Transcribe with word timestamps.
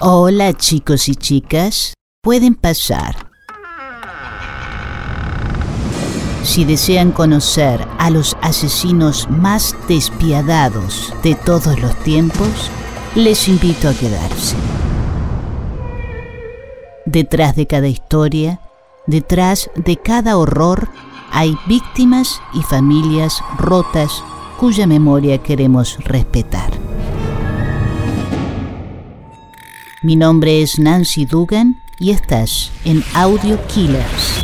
Hola 0.00 0.52
chicos 0.52 1.08
y 1.08 1.14
chicas, 1.14 1.94
pueden 2.22 2.54
pasar. 2.54 3.30
Si 6.42 6.66
desean 6.66 7.12
conocer 7.12 7.88
a 7.98 8.10
los 8.10 8.36
asesinos 8.42 9.26
más 9.30 9.74
despiadados 9.88 11.14
de 11.22 11.34
todos 11.34 11.80
los 11.80 11.96
tiempos, 12.02 12.70
les 13.14 13.48
invito 13.48 13.88
a 13.88 13.94
quedarse. 13.94 14.54
Detrás 17.06 17.56
de 17.56 17.66
cada 17.66 17.88
historia, 17.88 18.60
detrás 19.06 19.70
de 19.76 19.96
cada 19.96 20.36
horror, 20.36 20.90
hay 21.32 21.56
víctimas 21.66 22.42
y 22.52 22.60
familias 22.60 23.42
rotas 23.56 24.22
cuya 24.58 24.86
memoria 24.86 25.38
queremos 25.38 25.96
respetar. 26.04 26.85
Mi 30.06 30.14
nombre 30.14 30.62
es 30.62 30.78
Nancy 30.78 31.24
Dugan 31.26 31.82
y 31.98 32.12
estás 32.12 32.70
en 32.84 33.02
Audio 33.12 33.58
Killers. 33.66 34.40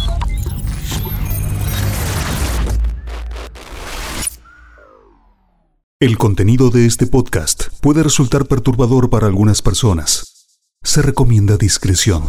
El 6.00 6.18
contenido 6.18 6.70
de 6.70 6.86
este 6.86 7.06
podcast 7.06 7.68
puede 7.80 8.02
resultar 8.02 8.46
perturbador 8.46 9.08
para 9.08 9.28
algunas 9.28 9.62
personas. 9.62 10.58
Se 10.82 11.00
recomienda 11.00 11.56
discreción. 11.56 12.24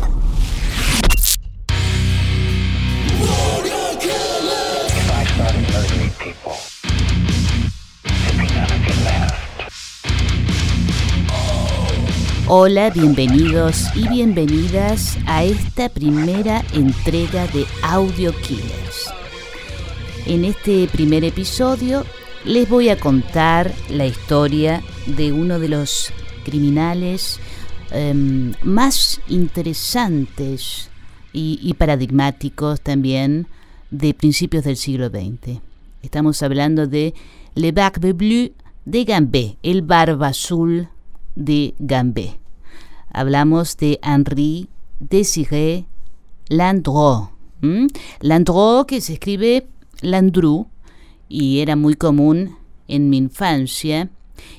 Hola, 12.55 12.91
bienvenidos 12.91 13.87
y 13.95 14.07
bienvenidas 14.07 15.17
a 15.25 15.43
esta 15.43 15.89
primera 15.89 16.63
entrega 16.75 17.47
de 17.47 17.65
Audio 17.81 18.31
Killers. 18.31 19.11
En 20.27 20.45
este 20.45 20.87
primer 20.87 21.23
episodio 21.23 22.05
les 22.45 22.69
voy 22.69 22.89
a 22.89 22.99
contar 22.99 23.73
la 23.89 24.05
historia 24.05 24.83
de 25.07 25.31
uno 25.31 25.57
de 25.57 25.67
los 25.67 26.13
criminales 26.45 27.39
em, 27.89 28.53
más 28.61 29.19
interesantes 29.29 30.91
y, 31.33 31.73
paradigmáticos 31.73 32.81
también 32.81 33.47
de 33.89 34.13
principios 34.13 34.63
del 34.63 34.77
siglo 34.77 35.09
XX. 35.09 35.59
Estamos 36.03 36.43
hablando 36.43 36.85
de 36.85 37.15
Le 37.55 37.71
Barbe 37.71 38.13
Bleu 38.13 38.51
de 38.85 39.05
Gambé, 39.05 39.57
el 39.63 39.81
barba 39.81 40.27
azul 40.27 40.87
de 41.35 41.73
Gambé. 41.79 42.42
Hablamos 43.13 43.77
de 43.77 43.99
Henri 44.01 44.69
Désiré 44.99 45.85
Landreau. 46.49 47.29
Landreau 48.19 48.85
que 48.85 48.99
se 48.99 49.13
escribe 49.13 49.67
Landru 50.01 50.67
y 51.29 51.59
era 51.59 51.75
muy 51.75 51.93
común 51.93 52.57
en 52.87 53.09
mi 53.09 53.17
infancia 53.17 54.09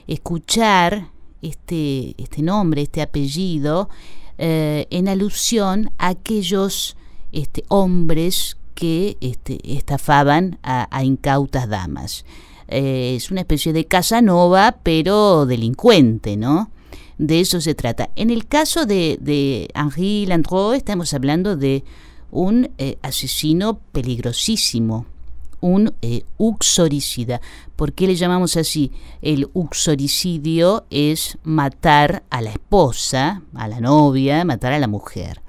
escuchar 0.06 1.08
este, 1.42 2.14
este 2.16 2.42
nombre, 2.42 2.82
este 2.82 3.02
apellido, 3.02 3.90
eh, 4.38 4.86
en 4.90 5.08
alusión 5.08 5.90
a 5.98 6.08
aquellos 6.08 6.96
este, 7.32 7.64
hombres 7.68 8.56
que 8.74 9.16
este, 9.20 9.58
estafaban 9.76 10.58
a, 10.62 11.04
incautas 11.04 11.68
damas. 11.68 12.24
Eh, 12.68 13.14
es 13.16 13.30
una 13.30 13.42
especie 13.42 13.72
de 13.72 13.84
Casanova, 13.84 14.78
pero 14.82 15.44
delincuente, 15.46 16.36
¿no? 16.36 16.70
De 17.18 17.40
eso 17.40 17.60
se 17.60 17.74
trata. 17.74 18.10
En 18.16 18.30
el 18.30 18.46
caso 18.46 18.86
de, 18.86 19.18
de 19.20 19.68
Henri 19.74 20.26
Landreau 20.26 20.72
estamos 20.72 21.14
hablando 21.14 21.56
de 21.56 21.84
un 22.30 22.70
eh, 22.78 22.98
asesino 23.02 23.78
peligrosísimo, 23.92 25.06
un 25.60 25.94
eh, 26.02 26.24
uxoricida. 26.36 27.40
¿Por 27.76 27.92
qué 27.92 28.08
le 28.08 28.16
llamamos 28.16 28.56
así? 28.56 28.90
El 29.22 29.48
uxoricidio 29.52 30.84
es 30.90 31.38
matar 31.44 32.24
a 32.30 32.40
la 32.40 32.50
esposa, 32.50 33.42
a 33.54 33.68
la 33.68 33.80
novia, 33.80 34.44
matar 34.44 34.72
a 34.72 34.80
la 34.80 34.88
mujer. 34.88 35.40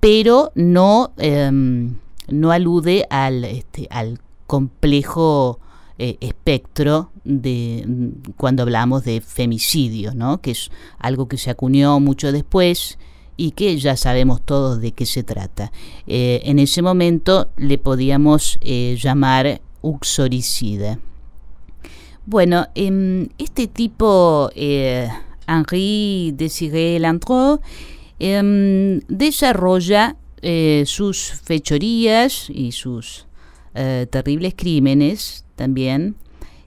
Pero 0.00 0.52
no, 0.54 1.12
em, 1.16 1.96
no 2.28 2.52
alude 2.52 3.06
al, 3.08 3.44
este, 3.44 3.88
al 3.90 4.20
complejo 4.46 5.58
eh, 6.04 6.18
espectro 6.20 7.12
de 7.22 7.84
mm, 7.86 8.32
cuando 8.36 8.64
hablamos 8.64 9.04
de 9.04 9.20
femicidio, 9.20 10.12
¿no? 10.16 10.40
que 10.40 10.50
es 10.50 10.72
algo 10.98 11.28
que 11.28 11.38
se 11.38 11.48
acuñó 11.48 12.00
mucho 12.00 12.32
después 12.32 12.98
y 13.36 13.52
que 13.52 13.78
ya 13.78 13.96
sabemos 13.96 14.42
todos 14.44 14.80
de 14.80 14.90
qué 14.90 15.06
se 15.06 15.22
trata. 15.22 15.70
Eh, 16.08 16.40
en 16.42 16.58
ese 16.58 16.82
momento 16.82 17.52
le 17.56 17.78
podíamos 17.78 18.58
eh, 18.62 18.98
llamar 19.00 19.60
uxoricida. 19.80 20.98
Bueno, 22.26 22.66
em, 22.74 23.28
este 23.38 23.68
tipo, 23.68 24.50
Henri 24.56 26.32
Desiré 26.34 26.98
Landreau, 26.98 27.60
em, 28.18 28.98
desarrolla 29.06 30.16
sus 30.84 31.40
fechorías 31.44 32.50
y 32.50 32.72
sus 32.72 33.28
terribles 33.74 34.54
crímenes 34.56 35.44
también, 35.56 36.16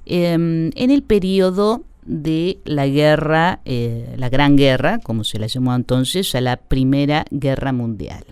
em, 0.06 0.72
en 0.76 0.92
el 0.92 1.04
periodo 1.04 1.84
de 2.06 2.60
la 2.66 2.88
guerra, 2.88 3.62
eh, 3.66 4.16
la 4.18 4.30
Gran 4.30 4.56
Guerra, 4.56 5.00
como 5.00 5.24
se 5.24 5.40
la 5.40 5.48
llamó 5.48 5.76
entonces, 5.76 6.36
a 6.36 6.42
la 6.42 6.58
Primera 6.58 7.26
Guerra 7.32 7.74
Mundial. 7.74 8.26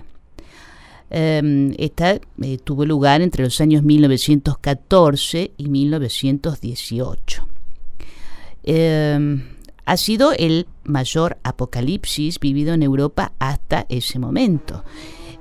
Em, 1.09 1.73
esta 1.77 2.13
eh, 2.13 2.57
tuvo 2.63 2.85
lugar 2.85 3.21
entre 3.21 3.43
los 3.43 3.59
años 3.61 3.83
1914 3.83 5.51
y 5.57 5.69
1918. 5.69 7.47
Em, 8.63 9.43
ha 9.85 9.97
sido 9.97 10.31
el 10.31 10.67
mayor 10.83 11.37
apocalipsis 11.43 12.39
vivido 12.39 12.73
en 12.73 12.83
Europa 12.83 13.33
hasta 13.39 13.85
ese 13.89 14.17
momento. 14.17 14.83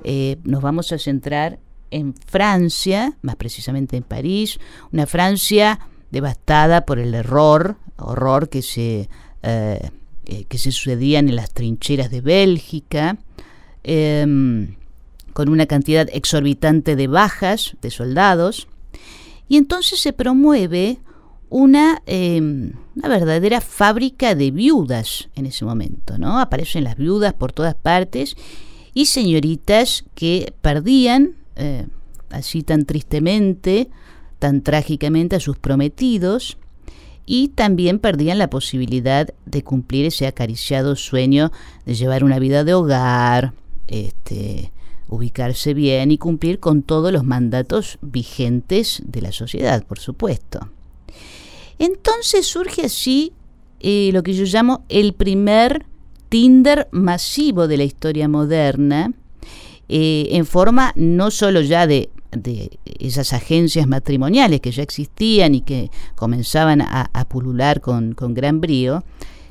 Eh, 0.03 0.37
nos 0.43 0.61
vamos 0.61 0.91
a 0.91 0.97
centrar 0.97 1.59
en 1.93 2.15
Francia, 2.15 3.17
más 3.21 3.35
precisamente 3.35 3.95
en 3.95 4.03
París, 4.03 4.59
una 4.91 5.05
Francia 5.05 5.79
devastada 6.11 6.85
por 6.85 6.97
el 6.99 7.13
error, 7.13 7.77
horror 7.97 8.49
que 8.49 8.63
se, 8.63 9.09
eh, 9.43 9.89
eh, 10.25 10.45
que 10.45 10.57
se 10.57 10.71
sucedían 10.71 11.29
en 11.29 11.35
las 11.35 11.53
trincheras 11.53 12.09
de 12.09 12.21
Bélgica, 12.21 13.17
em, 13.83 14.75
con 15.33 15.49
una 15.49 15.67
cantidad 15.67 16.09
exorbitante 16.11 16.95
de 16.95 17.07
bajas 17.07 17.75
de 17.81 17.91
soldados, 17.91 18.67
y 19.47 19.57
entonces 19.57 19.99
se 19.99 20.13
promueve 20.13 20.99
una, 21.49 22.01
em, 22.07 22.73
una, 22.95 23.07
verdadera 23.07 23.61
fábrica 23.61 24.33
de 24.33 24.49
viudas 24.49 25.29
en 25.35 25.45
ese 25.45 25.63
momento, 25.63 26.17
¿no? 26.17 26.39
Aparecen 26.39 26.83
las 26.83 26.97
viudas 26.97 27.33
por 27.33 27.51
todas 27.51 27.75
partes 27.75 28.35
y 28.95 29.05
señoritas 29.05 30.05
que 30.15 30.53
perdían 30.61 31.42
eh, 31.55 31.87
así 32.29 32.63
tan 32.63 32.85
tristemente, 32.85 33.89
tan 34.39 34.61
trágicamente 34.61 35.35
a 35.35 35.39
sus 35.39 35.57
prometidos, 35.57 36.57
y 37.25 37.49
también 37.49 37.99
perdían 37.99 38.37
la 38.37 38.49
posibilidad 38.49 39.33
de 39.45 39.63
cumplir 39.63 40.05
ese 40.05 40.27
acariciado 40.27 40.95
sueño 40.95 41.51
de 41.85 41.95
llevar 41.95 42.23
una 42.23 42.39
vida 42.39 42.63
de 42.63 42.73
hogar, 42.73 43.53
este, 43.87 44.71
ubicarse 45.07 45.73
bien 45.73 46.11
y 46.11 46.17
cumplir 46.17 46.59
con 46.59 46.83
todos 46.83 47.11
los 47.11 47.23
mandatos 47.23 47.97
vigentes 48.01 49.01
de 49.05 49.21
la 49.21 49.31
sociedad, 49.31 49.85
por 49.85 49.99
supuesto. 49.99 50.69
Entonces 51.79 52.45
surge 52.45 52.85
así 52.85 53.33
eh, 53.79 54.09
lo 54.13 54.23
que 54.23 54.33
yo 54.33 54.45
llamo 54.45 54.83
el 54.89 55.13
primer 55.13 55.85
Tinder 56.29 56.87
masivo 56.91 57.67
de 57.67 57.77
la 57.77 57.83
historia 57.83 58.27
moderna, 58.27 59.13
eh, 59.89 60.29
en 60.31 60.45
forma 60.45 60.93
no 60.95 61.29
solo 61.29 61.61
ya 61.61 61.87
de, 61.87 62.09
esas 62.99 63.33
agencias 63.33 63.85
matrimoniales 63.85 64.59
que 64.59 64.71
ya 64.71 64.81
existían 64.81 65.53
y 65.53 65.61
que 65.61 65.91
comenzaban 66.15 66.81
a, 66.81 67.25
pulular 67.29 67.79
con, 67.79 68.15
gran 68.15 68.59
brío, 68.59 69.03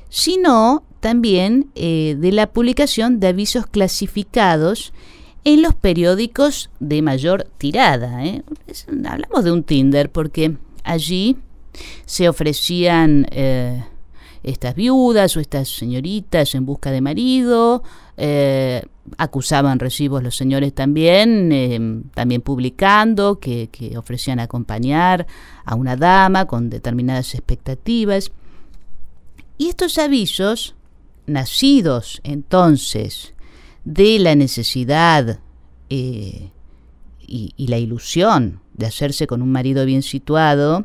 sino 0.08 0.82
también 0.98 1.70
eh, 1.76 2.16
de 2.18 2.32
la 2.32 2.48
publicación 2.48 3.20
de 3.20 3.28
avisos 3.28 3.66
clasificados 3.66 4.92
en 5.44 5.62
los 5.62 5.74
periódicos 5.74 6.70
de 6.80 7.02
mayor 7.02 7.46
tirada. 7.58 8.24
¿eh? 8.24 8.42
hablamos 9.04 9.44
de 9.44 9.52
un 9.52 9.62
Tinder 9.62 10.10
porque 10.10 10.56
allí 10.82 11.36
se 12.04 12.28
ofrecían 12.28 13.26
estas 14.42 14.74
viudas 14.74 15.36
o 15.36 15.40
estas 15.40 15.68
señoritas 15.68 16.54
en 16.56 16.66
busca 16.66 16.90
de 16.90 17.00
marido, 17.00 17.84
acusaban 19.18 19.78
recibos 19.78 20.22
los 20.22 20.36
señores 20.36 20.72
también, 20.74 21.50
eh, 21.52 22.02
también 22.14 22.40
publicando 22.40 23.38
que, 23.38 23.68
ofrecían 23.96 24.40
acompañar 24.40 25.26
a 25.64 25.74
una 25.74 25.96
dama 25.96 26.46
con 26.46 26.70
determinadas 26.70 27.34
expectativas. 27.34 28.30
Y 29.58 29.68
estos 29.68 29.98
avisos 29.98 30.74
nacidos 31.26 32.20
entonces 32.24 33.34
de 33.84 34.18
la 34.18 34.34
necesidad 34.34 35.40
eh, 35.90 36.50
y, 37.26 37.66
la 37.66 37.78
ilusión 37.78 38.60
de 38.74 38.86
hacerse 38.86 39.26
con 39.26 39.42
un 39.42 39.50
marido 39.52 39.84
bien 39.84 40.02
situado, 40.02 40.84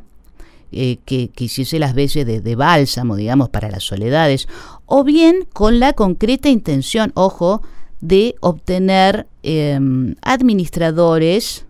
eh, 0.71 0.97
que, 1.05 1.31
hiciese 1.37 1.79
las 1.79 1.93
veces 1.93 2.25
de, 2.25 2.55
bálsamo, 2.55 3.15
digamos, 3.15 3.49
para 3.49 3.69
las 3.69 3.83
soledades, 3.83 4.47
o 4.85 5.03
bien 5.03 5.47
con 5.53 5.79
la 5.79 5.93
concreta 5.93 6.49
intención, 6.49 7.11
ojo, 7.15 7.61
de 8.01 8.35
obtener 8.41 9.27
em, 9.43 10.15
administradores 10.21 11.65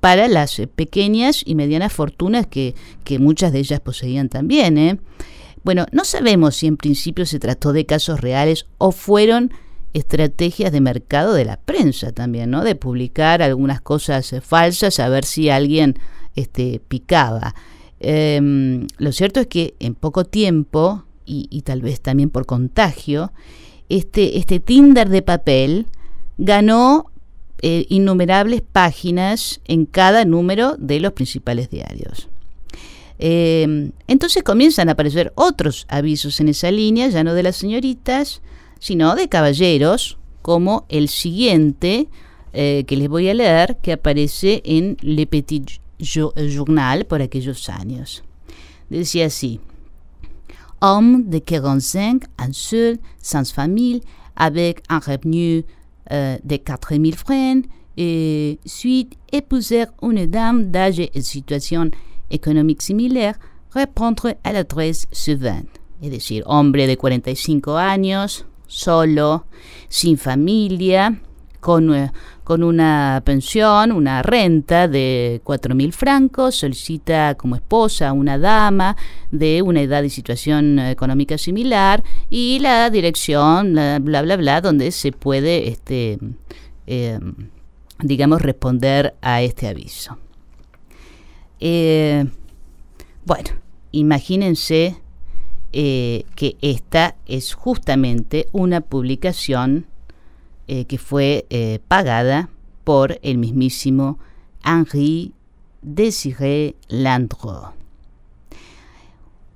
para 0.00 0.28
las 0.28 0.60
pequeñas 0.74 1.42
y 1.46 1.54
medianas 1.54 1.92
fortunas 1.92 2.46
que, 2.46 2.74
que 3.04 3.18
muchas 3.18 3.52
de 3.52 3.60
ellas 3.60 3.80
poseían 3.80 4.28
también. 4.28 4.76
¿eh? 4.76 4.98
Bueno, 5.64 5.86
no 5.92 6.04
sabemos 6.04 6.56
si 6.56 6.66
en 6.66 6.76
principio 6.76 7.24
se 7.24 7.38
trató 7.38 7.72
de 7.72 7.86
casos 7.86 8.20
reales 8.20 8.66
o 8.78 8.90
fueron 8.90 9.52
estrategias 9.92 10.72
de 10.72 10.80
mercado 10.80 11.34
de 11.34 11.44
la 11.44 11.58
prensa 11.58 12.12
también, 12.12 12.50
¿no? 12.50 12.64
De 12.64 12.74
publicar 12.74 13.42
algunas 13.42 13.80
cosas 13.80 14.34
falsas 14.42 14.98
a 14.98 15.08
ver 15.08 15.24
si 15.24 15.50
alguien 15.50 15.96
este, 16.34 16.80
picaba. 16.88 17.54
Em, 18.00 18.88
lo 18.98 19.12
cierto 19.12 19.40
es 19.40 19.46
que 19.46 19.74
en 19.78 19.94
poco 19.94 20.24
tiempo, 20.24 21.04
y, 21.24 21.62
tal 21.62 21.80
vez 21.80 22.00
también 22.00 22.28
por 22.28 22.44
contagio, 22.44 23.32
este, 23.96 24.38
este 24.38 24.58
Tinder 24.58 25.08
de 25.08 25.22
papel 25.22 25.86
ganó 26.38 27.10
eh, 27.60 27.86
innumerables 27.90 28.62
páginas 28.62 29.60
en 29.66 29.84
cada 29.86 30.24
número 30.24 30.76
de 30.78 30.98
los 31.00 31.12
principales 31.12 31.68
diarios. 31.68 32.28
Em, 33.18 33.92
entonces 34.08 34.42
comienzan 34.42 34.88
a 34.88 34.92
aparecer 34.92 35.32
otros 35.36 35.86
avisos 35.88 36.40
en 36.40 36.48
esa 36.48 36.70
línea, 36.70 37.08
ya 37.08 37.22
no 37.22 37.34
de 37.34 37.42
las 37.42 37.56
señoritas, 37.56 38.40
sino 38.80 39.14
de 39.14 39.28
caballeros, 39.28 40.18
como 40.40 40.86
el 40.88 41.08
siguiente 41.08 42.08
eh, 42.52 42.84
que 42.86 42.96
les 42.96 43.08
voy 43.08 43.28
a 43.28 43.34
leer, 43.34 43.76
que 43.82 43.92
aparece 43.92 44.62
en 44.64 44.96
Le 45.02 45.26
Petit 45.26 45.70
Journal 46.00 47.04
por 47.04 47.22
aquellos 47.22 47.68
años. 47.68 48.24
Decía 48.88 49.26
así, 49.26 49.60
homme 50.82 51.28
de 51.28 51.38
45 51.38 52.24
ans 52.38 52.52
seul, 52.52 52.98
sans 53.22 53.50
famille, 53.50 54.02
avec 54.36 54.82
un 54.88 54.98
revenu 54.98 55.64
euh, 56.10 56.36
de 56.44 56.56
4000 56.56 57.14
francs, 57.14 57.64
et 57.96 58.58
suite 58.64 59.14
épouser 59.32 59.84
une 60.02 60.26
dame 60.26 60.70
d'âge 60.70 61.00
et 61.00 61.20
situation 61.20 61.90
économique 62.30 62.82
similaire, 62.82 63.34
répondre 63.70 64.34
à 64.44 64.52
l'adresse 64.52 65.06
suivante. 65.12 65.80
Es 66.02 66.10
decir, 66.10 66.42
hombre 66.46 66.86
de 66.86 66.96
45 66.96 67.68
años, 67.68 68.44
solo, 68.66 69.44
sin 69.88 70.16
familia, 70.16 71.14
con, 71.60 72.10
con 72.44 72.62
una 72.62 73.22
pensión, 73.24 73.92
una 73.92 74.22
renta 74.22 74.88
de 74.88 75.40
4.000 75.44 75.92
francos, 75.92 76.56
solicita 76.56 77.34
como 77.36 77.56
esposa 77.56 78.08
a 78.08 78.12
una 78.12 78.38
dama 78.38 78.96
de 79.30 79.62
una 79.62 79.80
edad 79.82 80.02
y 80.02 80.10
situación 80.10 80.78
económica 80.78 81.38
similar 81.38 82.02
y 82.30 82.58
la 82.58 82.90
dirección, 82.90 83.74
bla, 83.74 84.22
bla, 84.22 84.36
bla, 84.36 84.60
donde 84.60 84.90
se 84.90 85.12
puede, 85.12 85.68
este, 85.68 86.18
em, 86.86 87.50
digamos, 88.00 88.42
responder 88.42 89.14
a 89.22 89.42
este 89.42 89.68
aviso. 89.68 90.18
Eh, 91.60 92.24
bueno, 93.24 93.50
imagínense 93.92 94.96
eh, 95.72 96.24
que 96.34 96.56
esta 96.60 97.14
es 97.26 97.54
justamente 97.54 98.48
una 98.52 98.80
publicación 98.80 99.86
eh, 100.74 100.86
que 100.86 100.96
fue 100.96 101.44
eh, 101.50 101.80
pagada 101.86 102.48
por 102.82 103.18
el 103.22 103.36
mismísimo 103.36 104.18
Henri 104.64 105.34
Désiré 105.82 106.76
Landreau. 106.88 107.72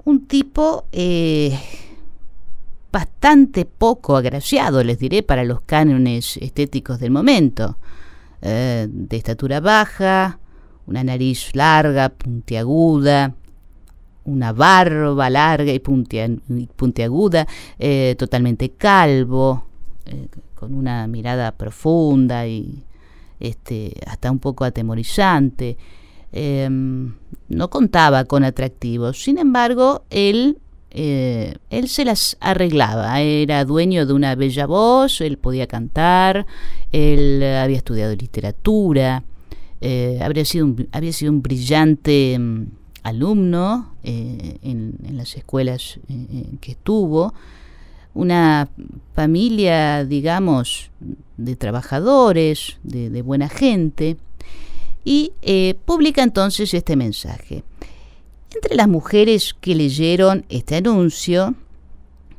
Un 0.04 0.26
tipo 0.26 0.84
bastante 2.92 3.64
poco 3.64 4.16
agraciado, 4.16 4.84
les 4.84 4.98
diré, 4.98 5.22
para 5.22 5.44
los 5.44 5.62
cánones 5.62 6.36
estéticos 6.36 7.00
del 7.00 7.10
momento. 7.10 7.78
de 8.40 9.16
estatura 9.16 9.60
baja, 9.60 10.38
una 10.86 11.02
nariz 11.02 11.54
larga, 11.54 12.10
puntiaguda, 12.10 13.34
una 14.26 14.52
barba 14.52 15.30
larga 15.30 15.72
y, 15.72 15.78
puntiaguda, 15.78 17.46
eh, 17.78 18.14
totalmente 18.18 18.70
calvo, 18.70 19.66
eh, 20.04 20.28
con 20.56 20.74
una 20.74 21.06
mirada 21.06 21.52
profunda 21.52 22.48
y 22.48 22.82
este, 23.38 23.92
hasta 24.06 24.32
un 24.32 24.40
poco 24.40 24.64
atemorizante. 24.64 25.76
Em, 26.32 27.14
no 27.48 27.70
contaba 27.70 28.24
con 28.24 28.42
atractivos, 28.42 29.22
sin 29.22 29.38
embargo, 29.38 30.02
él, 30.10 30.58
eh, 30.90 31.54
él 31.70 31.88
se 31.88 32.04
las 32.04 32.36
arreglaba, 32.40 33.20
era 33.20 33.64
dueño 33.64 34.04
de 34.06 34.12
una 34.12 34.34
bella 34.34 34.66
voz, 34.66 35.20
él 35.20 35.38
podía 35.38 35.68
cantar, 35.68 36.44
él 36.90 37.42
había 37.44 37.76
estudiado 37.76 38.16
literatura, 38.16 39.22
habría 40.20 40.44
sido 40.44 40.74
había 40.90 41.12
sido 41.12 41.30
un 41.30 41.42
brillante 41.42 42.34
em, 42.34 42.70
alumno 43.06 43.94
eh, 44.02 44.58
en, 44.62 44.96
las 45.12 45.36
escuelas 45.36 46.00
eh, 46.08 46.56
que 46.60 46.72
estuvo, 46.72 47.34
una 48.16 48.68
familia, 49.14 50.04
digamos, 50.04 50.90
de 51.36 51.54
trabajadores, 51.54 52.78
de, 52.82 53.22
buena 53.22 53.48
gente, 53.48 54.16
y 55.04 55.32
eh, 55.42 55.74
publica 55.84 56.22
entonces 56.22 56.72
este 56.74 56.96
mensaje. 56.96 57.62
Entre 58.54 58.74
las 58.74 58.88
mujeres 58.88 59.54
que 59.60 59.74
leyeron 59.74 60.46
este 60.48 60.76
anuncio, 60.76 61.54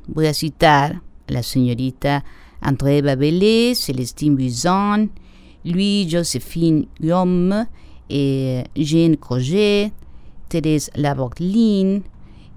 voy 0.08 0.26
a 0.26 0.34
citar 0.34 1.02
a 1.28 1.32
la 1.32 1.44
señorita 1.44 2.26
André 2.60 3.02
Babelé, 3.04 3.76
Celestine 3.76 4.36
Buisson, 4.36 5.12
Louis 5.64 6.08
Josephine 6.12 6.88
Guillaume, 7.00 7.68
Jean 8.10 9.16
Coget, 9.18 9.94
Thérèse 10.50 10.90
Laborglin, 10.96 12.04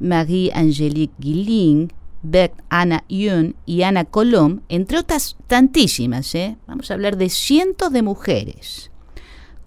Marie-Angélique 0.01 1.13
Guilling, 1.21 1.89
Bert 2.23 2.55
Anna 2.69 3.05
Yun 3.09 3.57
y 3.67 3.83
Ana 3.83 4.05
Colom, 4.05 4.61
entre 4.69 4.99
otras 4.99 5.37
tantísimas, 5.47 6.35
¿eh? 6.35 6.57
vamos 6.67 6.91
a 6.91 6.95
hablar 6.95 7.17
de 7.17 7.31
cientos 7.31 7.93
de 7.93 8.03
mujeres, 8.03 8.91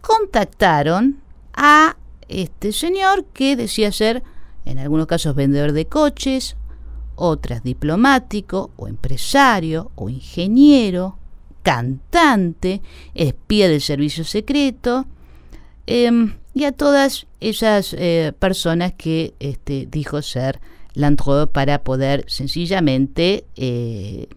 contactaron 0.02 1.22
a 1.54 1.98
este 2.28 2.72
señor 2.72 3.26
que 3.26 3.56
decía 3.56 3.92
ser, 3.92 4.24
en 4.66 4.80
algunos 4.80 5.08
casos, 5.08 5.36
vendedor 5.36 5.72
de 5.72 5.86
coches, 5.86 6.56
otras 7.16 7.64
diplomático 7.64 8.72
o 8.76 8.88
empresario 8.88 9.92
o 9.96 10.10
ingeniero, 10.10 11.18
cantante, 11.64 12.82
espía 13.14 13.68
del 13.68 13.82
servicio 13.82 14.24
secreto, 14.24 15.06
em, 15.88 16.36
y 16.54 16.66
a 16.66 16.72
todas 16.72 17.26
esas 17.40 17.96
eh, 17.98 18.34
personas 18.38 18.94
que 18.94 19.34
este, 19.40 19.88
dijo 19.90 20.22
ser 20.22 20.60
Landreau 20.94 21.48
para 21.48 21.84
poder 21.84 22.26
sencillamente 22.28 23.46
eh, 23.56 24.28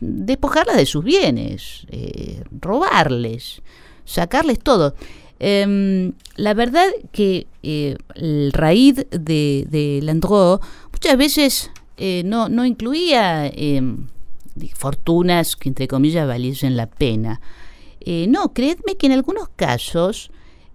despojarlas 0.00 0.76
de 0.76 0.86
sus 0.86 1.04
bienes, 1.04 1.86
eh, 1.90 2.42
robarles, 2.60 3.62
sacarles 4.04 4.58
todo. 4.58 4.94
Em, 5.40 6.12
la 6.36 6.54
verdad 6.54 6.88
que 7.12 7.46
el 7.62 8.52
raíz 8.52 9.06
de, 9.10 9.66
de 9.70 10.00
muchas 10.92 11.16
veces 11.16 11.70
no, 12.24 12.48
no, 12.48 12.64
incluía 12.64 13.46
em, 13.46 14.08
fortunas 14.74 15.54
que 15.54 15.68
entre 15.68 15.86
comillas 15.86 16.26
valiesen 16.26 16.76
la 16.76 16.86
pena. 16.86 17.40
no, 18.28 18.52
creedme 18.52 18.96
que 18.96 19.06
en 19.06 19.12
algunos 19.12 19.48
casos 19.50 20.30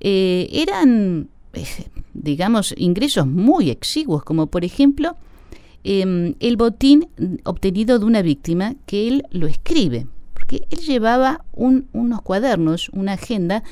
eh, 0.06 0.50
eran, 0.52 1.22
eh, 1.22 1.33
digamos, 2.14 2.74
ingresos 2.78 3.28
muy 3.28 3.70
exiguos, 3.70 4.24
como 4.24 4.48
por 4.48 4.66
ejemplo 4.66 5.16
em, 5.84 6.36
el 6.40 6.58
botín 6.58 7.08
obtenido 7.44 8.00
de 8.00 8.06
una 8.06 8.22
víctima 8.22 8.76
que 8.86 9.08
él 9.08 9.26
lo 9.32 9.48
escribe, 9.48 10.08
porque 10.34 10.66
él 10.70 10.80
llevaba 10.80 11.46
unos 11.54 12.22
cuadernos, 12.22 12.90
una 12.90 13.14
agenda, 13.14 13.64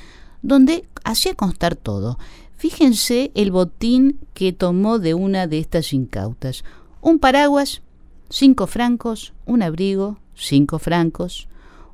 donde 0.41 0.85
hacía 1.03 1.35
constar 1.35 1.75
todo. 1.75 2.17
Fíjense 2.57 3.31
el 3.33 3.51
botín 3.51 4.19
que 4.33 4.53
tomó 4.53 5.00
de 5.00 5.13
una 5.13 5.47
de 5.47 5.59
estas 5.59 5.93
incautas. 5.93 6.63
Un 7.01 7.19
paraguas, 7.19 7.81
cinco 8.29 8.67
francos, 8.67 9.33
un 9.45 9.63
abrigo, 9.63 10.19
cinco 10.35 10.77
francos, 10.79 11.47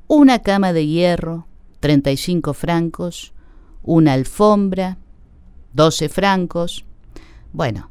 una 0.07 0.39
cama 0.39 0.73
de 0.73 0.85
hierro, 0.87 1.47
treinta 1.79 2.11
y 2.11 2.17
cinco 2.17 2.53
francos, 2.53 3.33
una 3.83 4.13
alfombra, 4.13 4.97
12 5.73 6.09
francos. 6.09 6.85
Bueno, 7.53 7.89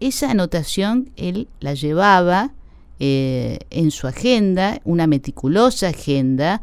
esa 0.00 0.30
anotación 0.30 1.10
él 1.16 1.48
la 1.60 1.74
llevaba 1.74 2.52
eh, 3.00 3.58
en 3.70 3.90
su 3.90 4.06
agenda, 4.06 4.80
una 4.84 5.06
meticulosa 5.06 5.88
agenda, 5.88 6.60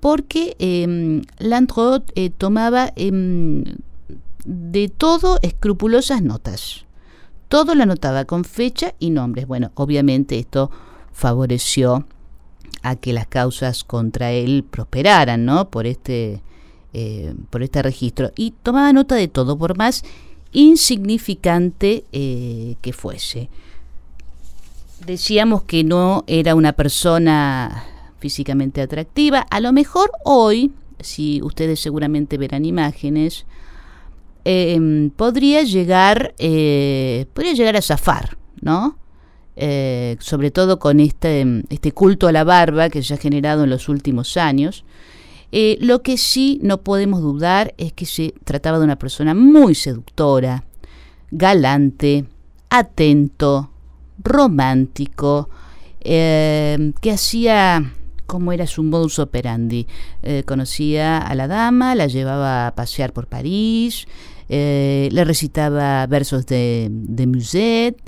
porque 0.00 0.56
eh, 0.58 2.30
tomaba 2.36 2.92
em, 2.96 3.64
de 4.44 4.88
todo 4.88 5.38
escrupulosas 5.42 6.22
notas. 6.22 6.84
Todo 7.48 7.74
lo 7.74 7.82
anotaba 7.82 8.24
con 8.24 8.44
fecha 8.44 8.94
y 8.98 9.10
nombres. 9.10 9.46
Bueno, 9.46 9.72
obviamente 9.74 10.38
esto 10.38 10.70
favoreció 11.12 12.06
a 12.82 12.96
que 12.96 13.12
las 13.12 13.26
causas 13.26 13.84
contra 13.84 14.32
él 14.32 14.64
prosperaran, 14.68 15.44
¿no? 15.44 15.70
Por 15.70 15.86
este, 15.86 16.42
eh, 16.94 17.34
por 17.50 17.62
este 17.62 17.82
registro. 17.82 18.32
Y 18.34 18.52
tomaba 18.62 18.94
nota 18.94 19.14
de 19.14 19.28
todo, 19.28 19.58
por 19.58 19.76
más 19.76 20.04
insignificante 20.52 22.04
eh, 22.12 22.76
que 22.80 22.94
fuese. 22.94 23.50
Decíamos 25.04 25.64
que 25.64 25.84
no 25.84 26.24
era 26.26 26.54
una 26.54 26.72
persona 26.72 27.84
físicamente 28.20 28.80
atractiva. 28.80 29.46
A 29.50 29.60
lo 29.60 29.72
mejor 29.74 30.10
hoy, 30.24 30.72
si 31.00 31.42
ustedes 31.42 31.78
seguramente 31.78 32.38
verán 32.38 32.64
imágenes, 32.64 33.44
em, 34.46 35.10
podría 35.10 35.64
llegar, 35.64 36.34
eh, 36.38 37.26
podría 37.34 37.52
llegar 37.52 37.76
a 37.76 37.82
zafar, 37.82 38.38
¿no? 38.62 38.96
Sobre 40.20 40.52
todo 40.52 40.78
con 40.78 41.00
este, 41.00 41.64
este 41.68 41.92
culto 41.92 42.28
a 42.28 42.32
la 42.32 42.44
barba 42.44 42.88
que 42.88 43.02
se 43.02 43.12
ha 43.12 43.16
generado 43.16 43.64
en 43.64 43.70
los 43.70 43.88
últimos 43.88 44.36
años. 44.36 44.84
Eh, 45.50 45.78
lo 45.80 46.02
que 46.02 46.18
sí 46.18 46.60
no 46.62 46.82
podemos 46.82 47.22
dudar 47.22 47.74
es 47.78 47.92
que 47.92 48.06
se 48.06 48.34
trataba 48.44 48.78
de 48.78 48.84
una 48.84 48.98
persona 48.98 49.34
muy 49.34 49.74
seductora, 49.74 50.64
galante, 51.30 52.26
atento, 52.70 53.70
romántico, 54.22 55.48
eh, 56.00 56.92
que 57.00 57.12
hacía 57.12 57.94
como 58.26 58.52
era 58.52 58.66
su 58.66 58.82
modus 58.82 59.18
operandi. 59.18 59.86
conocía 60.44 61.16
a 61.16 61.34
la 61.34 61.48
dama, 61.48 61.94
la 61.94 62.08
llevaba 62.08 62.66
a 62.66 62.74
pasear 62.74 63.14
por 63.14 63.26
París, 63.26 64.06
le 64.48 65.24
recitaba 65.24 66.06
versos 66.06 66.44
de, 66.44 66.88
de 66.90 67.26
Musette, 67.26 68.02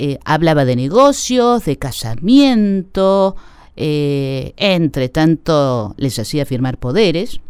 eh, 0.00 0.20
hablaba 0.24 0.64
de 0.64 0.76
negocios, 0.76 1.64
de 1.64 1.76
casamiento, 1.76 3.34
eh, 3.80 4.54
entre 4.56 5.08
tanto 5.08 5.94
les 5.96 6.18
hacía 6.18 6.44
firmar 6.44 6.78
poderes, 6.78 7.40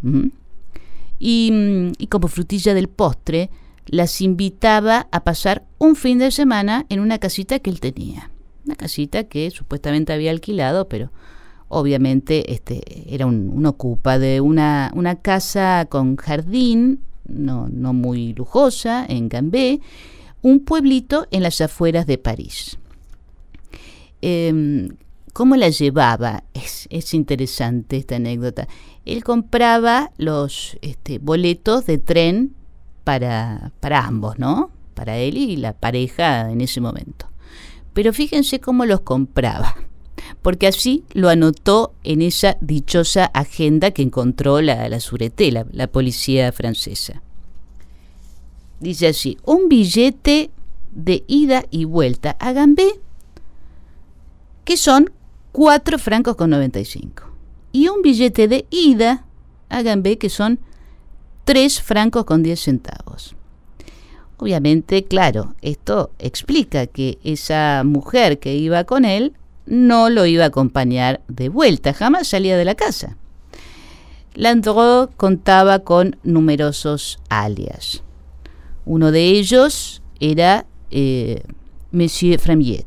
y, 1.18 1.90
y 1.98 2.06
como 2.08 2.28
frutilla 2.28 2.74
del 2.74 2.88
postre, 2.88 3.48
las 3.86 4.20
invitaba 4.20 5.08
a 5.10 5.24
pasar 5.24 5.64
un 5.78 5.96
fin 5.96 6.18
de 6.18 6.30
semana 6.30 6.84
en 6.90 7.00
una 7.00 7.16
casita 7.16 7.60
que 7.60 7.70
él 7.70 7.80
tenía. 7.80 8.30
Una 8.66 8.76
casita 8.76 9.24
que 9.24 9.50
supuestamente 9.50 10.12
había 10.12 10.30
alquilado, 10.30 10.86
pero 10.86 11.10
obviamente 11.68 12.52
este, 12.52 12.82
era 13.14 13.24
un, 13.24 13.64
ocupa 13.64 14.18
de 14.18 14.42
una, 14.42 14.92
una, 14.94 15.16
casa 15.16 15.86
con 15.88 16.16
jardín, 16.16 17.00
no, 17.26 17.68
no 17.70 17.94
muy 17.94 18.34
lujosa, 18.34 19.06
en 19.08 19.30
Gambé, 19.30 19.80
un 20.42 20.60
pueblito 20.60 21.26
en 21.30 21.42
las 21.42 21.62
afueras 21.62 22.06
de 22.06 22.18
París. 22.18 22.78
Em, 24.20 24.90
¿Cómo 25.38 25.54
la 25.54 25.68
llevaba? 25.68 26.42
Es, 26.52 27.14
interesante 27.14 27.96
esta 27.96 28.16
anécdota. 28.16 28.66
Él 29.04 29.22
compraba 29.22 30.10
los 30.16 30.76
este, 30.82 31.20
boletos 31.20 31.86
de 31.86 31.98
tren 31.98 32.56
para, 33.04 33.70
para 33.78 34.04
ambos, 34.04 34.40
¿no? 34.40 34.72
Para 34.94 35.16
él 35.16 35.36
y 35.36 35.54
la 35.54 35.74
pareja 35.74 36.50
en 36.50 36.60
ese 36.60 36.80
momento. 36.80 37.30
Pero 37.92 38.12
fíjense 38.12 38.58
cómo 38.58 38.84
los 38.84 39.02
compraba, 39.02 39.76
porque 40.42 40.66
así 40.66 41.04
lo 41.12 41.28
anotó 41.28 41.94
en 42.02 42.20
esa 42.20 42.56
dichosa 42.60 43.26
agenda 43.26 43.92
que 43.92 44.02
encontró 44.02 44.60
la, 44.60 44.88
la 44.88 44.98
la 45.70 45.86
policía 45.86 46.50
francesa 46.50 47.22
dice 48.80 49.06
así, 49.06 49.38
un 49.44 49.68
billete 49.68 50.50
de 50.90 51.22
ida 51.28 51.64
y 51.70 51.84
vuelta 51.84 52.32
a 52.40 52.52
Gambé, 52.52 52.98
que 54.64 54.76
son 54.76 55.12
4 55.52 55.98
francos 55.98 56.36
con 56.36 56.50
95. 56.50 57.24
Y 57.72 57.88
un 57.88 58.02
billete 58.02 58.48
de 58.48 58.66
ida 58.70 59.24
a 59.68 59.82
Gambé, 59.82 60.18
que 60.18 60.30
son 60.30 60.60
3 61.44 61.82
francos 61.82 62.24
con 62.24 62.42
10 62.42 62.60
centavos. 62.60 63.34
Obviamente, 64.38 65.04
claro, 65.04 65.54
esto 65.62 66.12
explica 66.18 66.86
que 66.86 67.18
esa 67.24 67.82
mujer 67.84 68.38
que 68.38 68.54
iba 68.54 68.84
con 68.84 69.04
él 69.04 69.32
no 69.66 70.10
lo 70.10 70.26
iba 70.26 70.44
a 70.44 70.48
acompañar 70.48 71.22
de 71.28 71.48
vuelta, 71.48 71.92
jamás 71.92 72.28
salía 72.28 72.56
de 72.56 72.64
la 72.64 72.74
casa. 72.74 73.16
Landreau 74.34 75.10
contaba 75.16 75.80
con 75.80 76.16
numerosos 76.22 77.18
alias. 77.28 78.04
Uno 78.84 79.10
de 79.10 79.24
ellos 79.30 80.02
era 80.20 80.66
eh, 80.90 81.42
Monsieur 81.90 82.38
Fremier. 82.38 82.84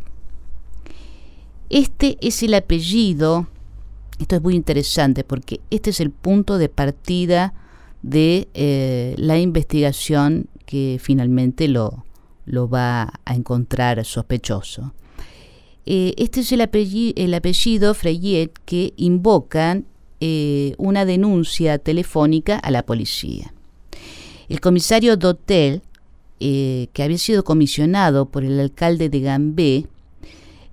Este 1.72 2.18
es 2.20 2.44
el 2.44 2.54
apellido, 2.54 3.48
esto 4.20 4.36
es 4.36 4.42
muy 4.42 4.56
interesante 4.56 5.24
porque 5.24 5.62
este 5.70 5.92
es 5.92 6.02
el 6.02 6.12
punto 6.12 6.58
de 6.58 6.68
partida 6.68 7.54
de 8.02 8.50
eh, 8.54 9.16
la 9.18 9.40
investigación 9.40 10.48
que 10.66 11.00
finalmente 11.02 11.70
lo, 11.70 12.04
lo 12.46 12.68
va 12.68 13.14
a 13.24 13.36
encontrar 13.36 14.04
sospechoso. 14.04 14.94
Eh, 15.86 16.14
este 16.18 16.42
es 16.42 16.52
el 16.52 16.60
apellido, 16.60 17.14
el 17.16 17.34
apellido 17.34 17.94
Freyet 17.94 18.52
que 18.66 18.94
invocan 18.98 19.86
una 20.78 21.06
denuncia 21.06 21.80
telefónica 21.80 22.58
a 22.58 22.70
la 22.70 22.86
policía. 22.86 23.56
El 24.50 24.62
comisario 24.62 25.18
Dotel 25.18 25.82
eh, 26.44 26.88
que 26.94 27.04
había 27.04 27.20
sido 27.20 27.44
comisionado 27.44 28.26
por 28.26 28.44
el 28.44 28.60
alcalde 28.60 29.10
de 29.10 29.20
Gambé, 29.20 29.86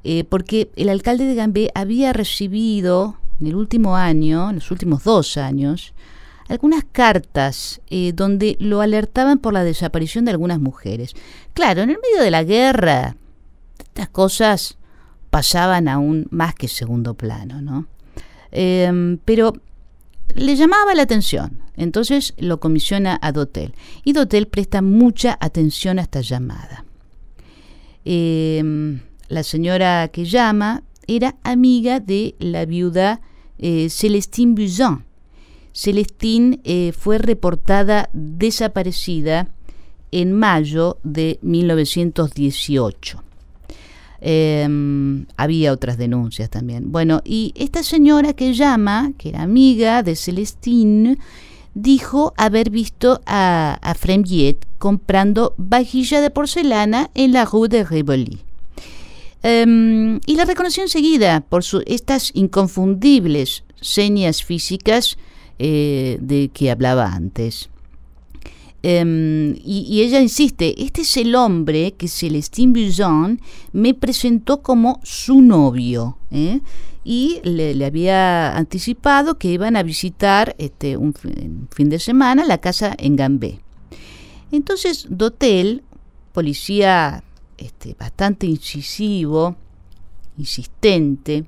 eh, 0.04 0.24
porque 0.24 0.70
el 0.76 0.88
alcalde 0.88 1.24
de 1.24 1.34
Gambé 1.34 1.70
había 1.74 2.12
recibido 2.12 3.16
en 3.40 3.48
el 3.48 3.56
último 3.56 3.96
año, 3.96 4.50
en 4.50 4.56
los 4.56 4.70
últimos 4.70 5.04
dos 5.04 5.36
años, 5.36 5.94
algunas 6.48 6.84
cartas 6.90 7.80
eh, 7.90 8.12
donde 8.14 8.56
lo 8.58 8.80
alertaban 8.80 9.38
por 9.38 9.52
la 9.52 9.64
desaparición 9.64 10.24
de 10.24 10.30
algunas 10.30 10.60
mujeres. 10.60 11.14
Claro, 11.52 11.82
en 11.82 11.90
el 11.90 11.98
medio 12.00 12.22
de 12.22 12.30
la 12.30 12.42
guerra, 12.42 13.16
estas 13.78 14.08
cosas 14.08 14.78
pasaban 15.30 15.88
aún 15.88 16.26
más 16.30 16.54
que 16.54 16.68
segundo 16.68 17.14
plano, 17.14 17.60
¿no? 17.60 17.86
pero 19.26 19.52
le 20.34 20.56
llamaba 20.56 20.94
la 20.94 21.02
atención. 21.02 21.68
Entonces 21.78 22.34
lo 22.38 22.58
comisiona 22.58 23.18
a 23.22 23.32
Dotel. 23.32 23.72
Y 24.04 24.12
Dotel 24.12 24.48
presta 24.48 24.82
mucha 24.82 25.38
atención 25.40 25.98
a 25.98 26.02
esta 26.02 26.20
llamada. 26.20 26.84
Em, 28.04 29.00
la 29.28 29.42
señora 29.42 30.08
que 30.08 30.24
llama 30.24 30.82
era 31.06 31.36
amiga 31.42 32.00
de 32.00 32.34
la 32.38 32.64
viuda 32.64 33.20
eh, 33.58 33.88
Celestine 33.90 34.54
Buzan. 34.54 35.04
Celestine 35.72 36.60
eh, 36.64 36.92
fue 36.92 37.18
reportada 37.18 38.10
desaparecida 38.12 39.48
en 40.10 40.32
mayo 40.32 40.98
de 41.02 41.38
1918. 41.42 43.22
Em, 44.20 45.26
había 45.36 45.72
otras 45.72 45.96
denuncias 45.96 46.50
también. 46.50 46.90
Bueno, 46.90 47.20
y 47.24 47.52
esta 47.54 47.82
señora 47.82 48.32
que 48.32 48.52
llama, 48.52 49.12
que 49.16 49.28
era 49.28 49.42
amiga 49.42 50.02
de 50.02 50.16
Celestine, 50.16 51.18
dijo 51.74 52.34
haber 52.36 52.70
visto 52.70 53.20
a, 53.26 53.78
a 53.80 53.94
Fremiet 53.94 54.66
comprando 54.78 55.54
vajilla 55.56 56.20
de 56.20 56.30
porcelana 56.30 57.10
en 57.14 57.32
la 57.32 57.44
rue 57.44 57.68
de 57.68 57.84
Rivoli. 57.84 58.47
Em, 59.42 60.20
y 60.26 60.34
la 60.34 60.44
reconoció 60.44 60.82
enseguida 60.82 61.40
por 61.40 61.62
su, 61.62 61.82
estas 61.86 62.30
inconfundibles 62.34 63.64
señas 63.80 64.42
físicas 64.42 65.16
eh, 65.58 66.18
de 66.20 66.50
que 66.52 66.70
hablaba 66.70 67.12
antes. 67.12 67.70
Em, 68.82 69.56
y, 69.64 70.02
ella 70.02 70.20
insiste, 70.20 70.82
este 70.82 71.00
es 71.02 71.16
el 71.16 71.34
hombre 71.34 71.94
que 71.94 72.06
Celestine 72.06 72.72
Buzon 72.72 73.40
me 73.72 73.94
presentó 73.94 74.62
como 74.62 75.00
su 75.02 75.40
novio. 75.40 76.18
¿eh? 76.30 76.60
Y 77.04 77.40
le, 77.42 77.84
había 77.84 78.56
anticipado 78.56 79.38
que 79.38 79.48
iban 79.48 79.76
a 79.76 79.82
visitar 79.82 80.54
este, 80.58 80.96
un 80.96 81.14
fin 81.70 81.88
de 81.88 81.98
semana 81.98 82.44
la 82.44 82.58
casa 82.58 82.94
en 82.98 83.16
Gambé. 83.16 83.60
Entonces 84.52 85.06
Dotel, 85.08 85.82
policía 86.32 87.24
este, 87.58 87.94
bastante 87.98 88.46
incisivo, 88.46 89.56
insistente, 90.38 91.44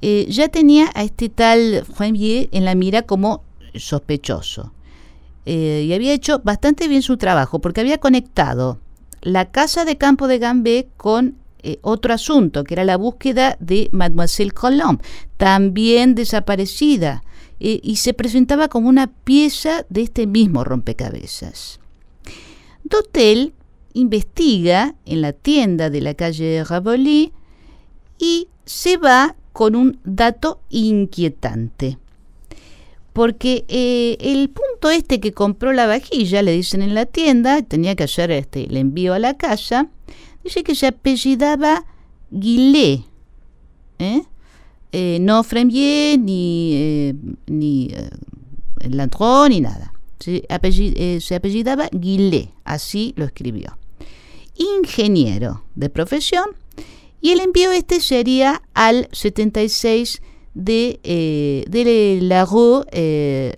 eh, 0.00 0.26
ya 0.28 0.48
tenía 0.48 0.90
a 0.94 1.02
este 1.02 1.28
tal 1.28 1.84
Juanier 1.96 2.48
en 2.52 2.64
la 2.64 2.74
mira 2.74 3.02
como 3.02 3.42
sospechoso. 3.74 4.72
Eh, 5.46 5.86
y 5.88 5.92
había 5.94 6.12
hecho 6.12 6.40
bastante 6.44 6.88
bien 6.88 7.02
su 7.02 7.16
trabajo 7.16 7.58
porque 7.58 7.80
había 7.80 7.98
conectado 7.98 8.78
la 9.22 9.50
casa 9.50 9.84
de 9.84 9.96
campo 9.96 10.28
de 10.28 10.38
Gambé 10.38 10.88
con 10.96 11.36
eh, 11.62 11.78
otro 11.82 12.14
asunto, 12.14 12.64
que 12.64 12.74
era 12.74 12.84
la 12.84 12.96
búsqueda 12.96 13.56
de 13.58 13.88
Mademoiselle 13.92 14.52
Colomb, 14.52 15.00
también 15.36 16.14
desaparecida, 16.14 17.24
eh, 17.58 17.80
y 17.82 17.96
se 17.96 18.14
presentaba 18.14 18.68
como 18.68 18.88
una 18.88 19.08
pieza 19.08 19.84
de 19.88 20.02
este 20.02 20.26
mismo 20.26 20.62
rompecabezas. 20.62 21.80
Dotel 22.84 23.54
investiga 23.98 24.94
en 25.06 25.22
la 25.22 25.32
tienda 25.32 25.90
de 25.90 26.00
la 26.00 26.14
calle 26.14 26.62
Raboli 26.64 27.32
y 28.18 28.48
se 28.64 28.96
va 28.96 29.34
con 29.52 29.74
un 29.74 29.98
dato 30.04 30.60
inquietante. 30.70 31.98
Porque 33.12 33.64
eh, 33.66 34.16
el 34.20 34.50
punto 34.50 34.90
este 34.90 35.18
que 35.18 35.32
compró 35.32 35.72
la 35.72 35.86
vajilla, 35.86 36.42
le 36.42 36.52
dicen 36.52 36.82
en 36.82 36.94
la 36.94 37.06
tienda, 37.06 37.62
tenía 37.62 37.96
que 37.96 38.04
hacer 38.04 38.30
este, 38.30 38.64
el 38.64 38.76
envío 38.76 39.14
a 39.14 39.18
la 39.18 39.34
casa, 39.34 39.88
dice 40.44 40.62
que 40.62 40.76
se 40.76 40.86
apellidaba 40.86 41.84
Guillet. 42.30 43.02
¿eh? 43.98 44.22
Eh, 44.92 45.18
no 45.20 45.42
Fremier, 45.42 46.20
ni, 46.20 47.14
ni 47.46 47.90
Lantron, 48.88 49.50
ni 49.50 49.60
nada. 49.60 49.92
Se, 50.20 50.46
se 51.20 51.34
apellidaba 51.34 51.88
Guillet, 51.90 52.50
así 52.64 53.12
lo 53.16 53.24
escribió. 53.24 53.76
Ingeniero 54.58 55.64
de 55.74 55.88
profesión, 55.88 56.50
y 57.20 57.30
el 57.30 57.40
envío 57.40 57.72
este 57.72 58.00
sería 58.00 58.62
al 58.74 59.08
76 59.12 60.22
de, 60.54 61.00
eh, 61.02 61.64
de 61.68 62.18
la 62.22 62.44
rue 62.44 62.84
eh, 62.92 63.56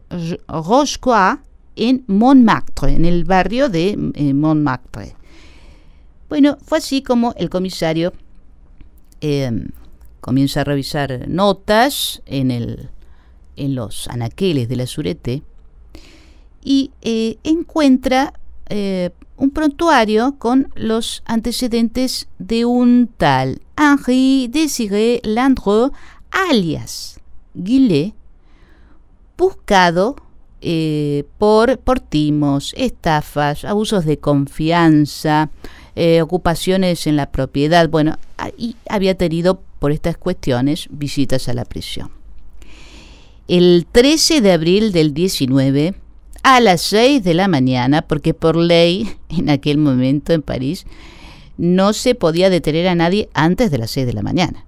en 1.77 2.05
Montmartre, 2.07 2.93
en 2.93 3.05
el 3.05 3.25
barrio 3.25 3.69
de 3.69 3.97
eh, 4.15 4.35
Montmartre. 4.35 5.15
Bueno, 6.29 6.59
fue 6.63 6.79
así 6.79 7.03
como 7.03 7.35
el 7.37 7.51
comisario 7.51 8.13
em, 9.21 9.69
comienza 10.21 10.61
a 10.61 10.65
revisar 10.65 11.29
notas 11.29 12.23
en, 12.27 12.51
el, 12.51 12.91
en 13.57 13.75
los 13.75 14.09
anaqueles 14.09 14.69
de 14.69 14.77
la 14.77 14.87
Surete 14.87 15.43
y 16.63 16.93
eh, 17.03 17.39
encuentra 17.43 18.35
un 19.41 19.51
prontuario 19.51 20.37
con 20.39 20.69
los 20.75 21.23
antecedentes 21.25 22.29
de 22.39 22.67
un 22.67 23.09
tal 23.17 23.63
Henri 23.75 24.49
Désiré 24.49 25.21
Landreau, 25.25 25.93
alias 26.31 27.19
Guillet, 27.55 28.13
buscado 29.39 30.17
eh, 30.61 31.25
por, 31.39 31.79
por, 31.79 32.01
timos, 32.01 32.75
estafas, 32.77 33.65
abusos 33.65 34.05
de 34.05 34.19
confianza, 34.19 35.49
eh, 35.97 36.21
ocupaciones 36.21 37.07
en 37.07 37.17
la 37.17 37.33
propiedad, 37.33 37.89
bueno, 37.89 38.19
y 38.59 38.77
había 38.91 39.17
tenido 39.17 39.63
por 39.79 39.91
estas 39.91 40.19
cuestiones 40.19 40.87
visitas 40.91 41.49
a 41.49 41.55
la 41.55 41.65
prisión. 41.65 42.11
El 43.49 43.87
13 43.91 44.43
de 44.43 44.53
abril 44.53 44.93
del 44.93 45.15
19, 45.15 45.95
a 46.43 46.61
las 46.61 46.83
6 46.83 47.23
de 47.23 47.35
la 47.35 47.49
mañana, 47.49 48.03
porque 48.03 48.35
por 48.35 48.57
ley 48.57 49.11
en 49.29 49.51
aquel 49.51 49.79
momento 49.79 50.33
en 50.33 50.43
París 50.43 50.87
no 51.59 51.93
se 51.93 52.15
podía 52.15 52.49
detener 52.51 52.89
a 52.89 52.95
nadie 52.95 53.29
antes 53.35 53.71
de 53.71 53.79
las 53.79 53.91
6 53.91 54.07
de 54.07 54.13
la 54.13 54.23
mañana. 54.23 54.65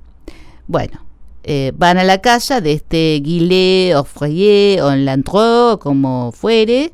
Bueno, 0.67 1.05
eh, 1.45 1.73
van 1.75 1.99
a 1.99 2.05
la 2.05 2.21
casa 2.21 2.61
de 2.61 2.73
este 2.73 3.21
Guillet 3.23 3.95
o 3.97 4.05
Freyer 4.05 4.83
o 4.83 4.95
Landreau, 4.95 5.79
como 5.79 6.33
fuere. 6.33 6.93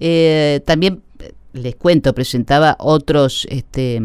Eh, 0.00 0.60
también 0.66 1.02
eh, 1.20 1.32
les 1.52 1.76
cuento, 1.76 2.14
presentaba 2.14 2.76
otros, 2.80 3.46
este, 3.50 4.00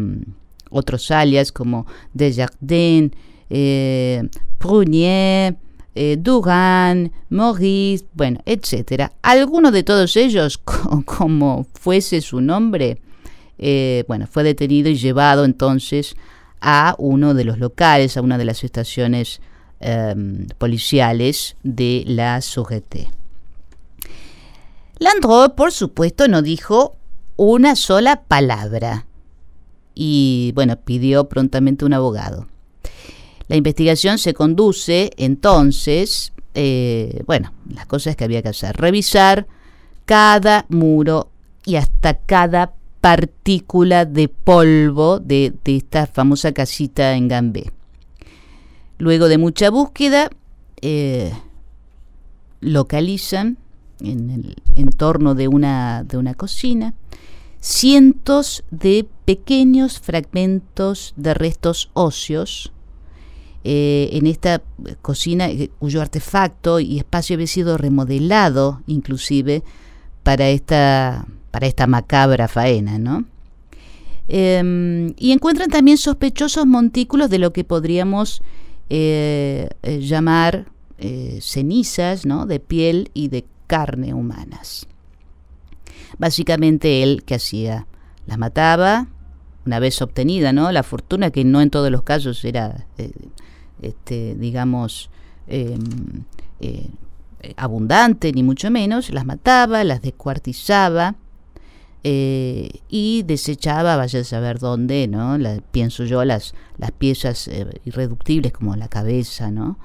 otros 0.70 1.10
alias 1.10 1.52
como 1.52 1.86
Desjardins, 2.12 3.12
eh, 3.50 4.22
Prunier, 4.58 5.56
eh, 5.94 6.16
Dugan, 6.18 7.12
Maurice, 7.28 8.04
bueno, 8.14 8.40
etcétera. 8.46 9.12
Alguno 9.22 9.70
de 9.70 9.82
todos 9.82 10.16
ellos, 10.16 10.58
como 11.04 11.66
fuese 11.74 12.20
su 12.20 12.40
nombre, 12.40 13.00
eh, 13.58 14.04
bueno, 14.08 14.26
fue 14.26 14.42
detenido 14.42 14.90
y 14.90 14.96
llevado 14.96 15.44
entonces 15.44 16.16
a 16.60 16.94
uno 16.98 17.34
de 17.34 17.44
los 17.44 17.58
locales, 17.58 18.16
a 18.16 18.22
una 18.22 18.38
de 18.38 18.44
las 18.44 18.64
estaciones 18.64 19.40
em, 19.80 20.46
policiales 20.58 21.56
de 21.62 22.04
la 22.06 22.40
Sûreté. 22.40 23.08
Landreau, 24.98 25.54
por 25.54 25.72
supuesto, 25.72 26.26
no 26.28 26.40
dijo 26.40 26.96
una 27.36 27.76
sola 27.76 28.22
palabra 28.22 29.06
y, 29.94 30.52
bueno, 30.54 30.76
pidió 30.76 31.28
prontamente 31.28 31.84
un 31.84 31.92
abogado. 31.92 32.48
La 33.48 33.56
investigación 33.56 34.18
se 34.18 34.34
conduce 34.34 35.10
entonces, 35.16 36.32
eh, 36.54 37.22
bueno, 37.26 37.52
las 37.68 37.86
cosas 37.86 38.16
que 38.16 38.24
había 38.24 38.42
que 38.42 38.48
hacer, 38.48 38.76
revisar 38.76 39.46
cada 40.06 40.66
muro 40.68 41.30
y 41.64 41.76
hasta 41.76 42.18
cada 42.18 42.74
partícula 43.00 44.06
de 44.06 44.28
polvo 44.28 45.18
de, 45.18 45.52
esta 45.64 46.06
famosa 46.06 46.52
casita 46.52 47.14
en 47.14 47.28
Gambé. 47.28 47.70
Luego 48.98 49.28
de 49.28 49.38
mucha 49.38 49.68
búsqueda, 49.70 50.30
eh, 50.80 51.32
localizan 52.60 53.58
en 54.00 54.30
el 54.30 54.56
entorno 54.76 55.34
de 55.34 55.48
una, 55.48 56.04
de 56.04 56.16
una 56.16 56.34
cocina 56.34 56.94
cientos 57.60 58.62
de 58.70 59.06
pequeños 59.24 59.98
fragmentos 59.98 61.14
de 61.16 61.32
restos 61.32 61.90
óseos 61.94 62.73
eh, 63.66 64.10
en 64.12 64.26
esta 64.26 64.60
cocina 65.00 65.48
eh, 65.48 65.70
cuyo 65.78 66.02
artefacto 66.02 66.80
y 66.80 66.98
espacio 66.98 67.32
había 67.32 67.46
sido 67.46 67.78
remodelado 67.78 68.82
inclusive 68.86 69.62
para 70.22 70.50
esta, 70.50 71.26
para 71.50 71.66
esta 71.66 71.86
macabra 71.86 72.46
faena, 72.46 72.98
¿no? 72.98 73.24
Em, 74.28 75.14
y 75.16 75.32
encuentran 75.32 75.70
también 75.70 75.96
sospechosos 75.96 76.66
montículos 76.66 77.30
de 77.30 77.38
lo 77.38 77.54
que 77.54 77.64
podríamos 77.64 78.42
eh, 78.90 79.70
llamar 79.82 80.66
cenizas 81.40 82.24
¿no? 82.24 82.46
de 82.46 82.60
piel 82.60 83.10
y 83.12 83.28
de 83.28 83.44
carne 83.66 84.14
humanas. 84.14 84.86
Básicamente 86.16 87.02
él 87.02 87.24
que 87.26 87.34
hacía, 87.34 87.86
las 88.26 88.38
mataba, 88.38 89.08
una 89.66 89.78
vez 89.80 90.00
obtenida, 90.00 90.54
¿no? 90.54 90.72
La 90.72 90.82
fortuna 90.82 91.30
que 91.30 91.44
no 91.44 91.60
en 91.60 91.68
todos 91.68 91.90
los 91.90 92.02
casos 92.02 92.42
era 92.44 92.86
este, 93.82 94.34
digamos, 94.34 95.10
em, 95.46 96.24
eh, 96.60 97.54
abundante, 97.56 98.32
ni 98.32 98.42
mucho 98.42 98.70
menos, 98.70 99.10
las 99.10 99.26
mataba, 99.26 99.84
las 99.84 100.00
descuartizaba 100.00 101.14
eh, 102.02 102.70
y 102.88 103.22
desechaba, 103.24 103.96
vaya 103.96 104.20
a 104.20 104.24
saber 104.24 104.58
dónde, 104.58 105.08
¿no? 105.08 105.36
pienso 105.70 106.04
yo, 106.04 106.24
las, 106.24 106.54
las 106.78 106.92
piezas 106.92 107.48
eh, 107.48 107.66
irreductibles 107.84 108.52
como 108.52 108.76
la 108.76 108.88
cabeza, 108.88 109.50
¿no? 109.50 109.78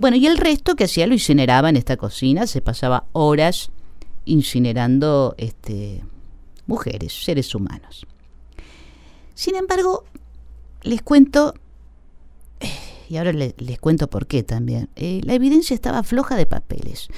bueno, 0.00 0.16
y 0.16 0.26
el 0.26 0.36
resto 0.36 0.74
que 0.74 0.84
hacía 0.84 1.06
lo 1.06 1.12
incineraba 1.12 1.68
en 1.68 1.76
esta 1.76 1.96
cocina, 1.96 2.48
se 2.48 2.60
pasaba 2.60 3.04
horas 3.12 3.70
incinerando 4.24 5.36
este, 5.38 6.02
mujeres, 6.66 7.24
seres 7.24 7.54
humanos. 7.54 8.04
Sin 9.34 9.54
embargo, 9.54 10.04
les 10.82 11.02
cuento 11.02 11.54
y 13.10 13.16
ahora 13.16 13.32
les, 13.32 13.54
cuento 13.80 14.08
por 14.08 14.28
qué 14.28 14.44
también, 14.44 14.88
eh, 14.94 15.20
la 15.24 15.34
evidencia 15.34 15.74
estaba 15.74 16.04
floja 16.04 16.36
de 16.36 16.46
papeles. 16.46 17.08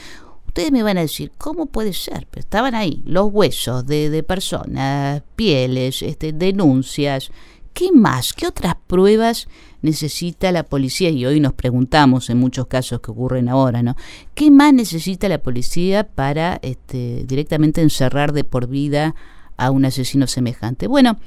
Ustedes 0.47 0.73
me 0.73 0.83
van 0.83 0.97
a 0.97 1.03
decir, 1.03 1.33
¿cómo 1.37 1.67
puede 1.67 1.93
ser? 1.93 2.27
Pero 2.31 2.41
estaban 2.41 2.75
ahí 2.75 3.03
los 3.05 3.31
huesos 3.31 3.87
de, 3.87 4.23
personas, 4.23 5.23
pieles, 5.37 6.01
este, 6.01 6.33
denuncias. 6.33 7.31
¿Qué 7.75 7.93
más? 7.93 8.33
¿Qué 8.33 8.47
otras 8.47 8.75
pruebas 8.87 9.49
necesita 9.83 10.51
la 10.51 10.63
policía? 10.63 11.11
Y 11.11 11.27
hoy 11.27 11.41
nos 11.41 11.53
preguntamos 11.53 12.31
en 12.31 12.39
muchos 12.39 12.69
casos 12.69 13.03
que 13.03 13.11
ocurren 13.11 13.51
ahora, 13.51 13.83
¿no? 13.83 13.95
¿Qué 14.35 14.51
más 14.51 14.73
necesita 14.73 15.29
la 15.29 15.43
policía 15.43 16.09
para 16.09 16.59
este, 16.63 17.25
directamente 17.27 17.83
encerrar 17.83 18.33
de 18.33 18.45
por 18.45 18.67
vida 18.67 19.15
a 19.59 19.71
un 19.71 19.85
asesino 19.85 20.27
semejante? 20.27 20.87
Bueno, 20.87 21.19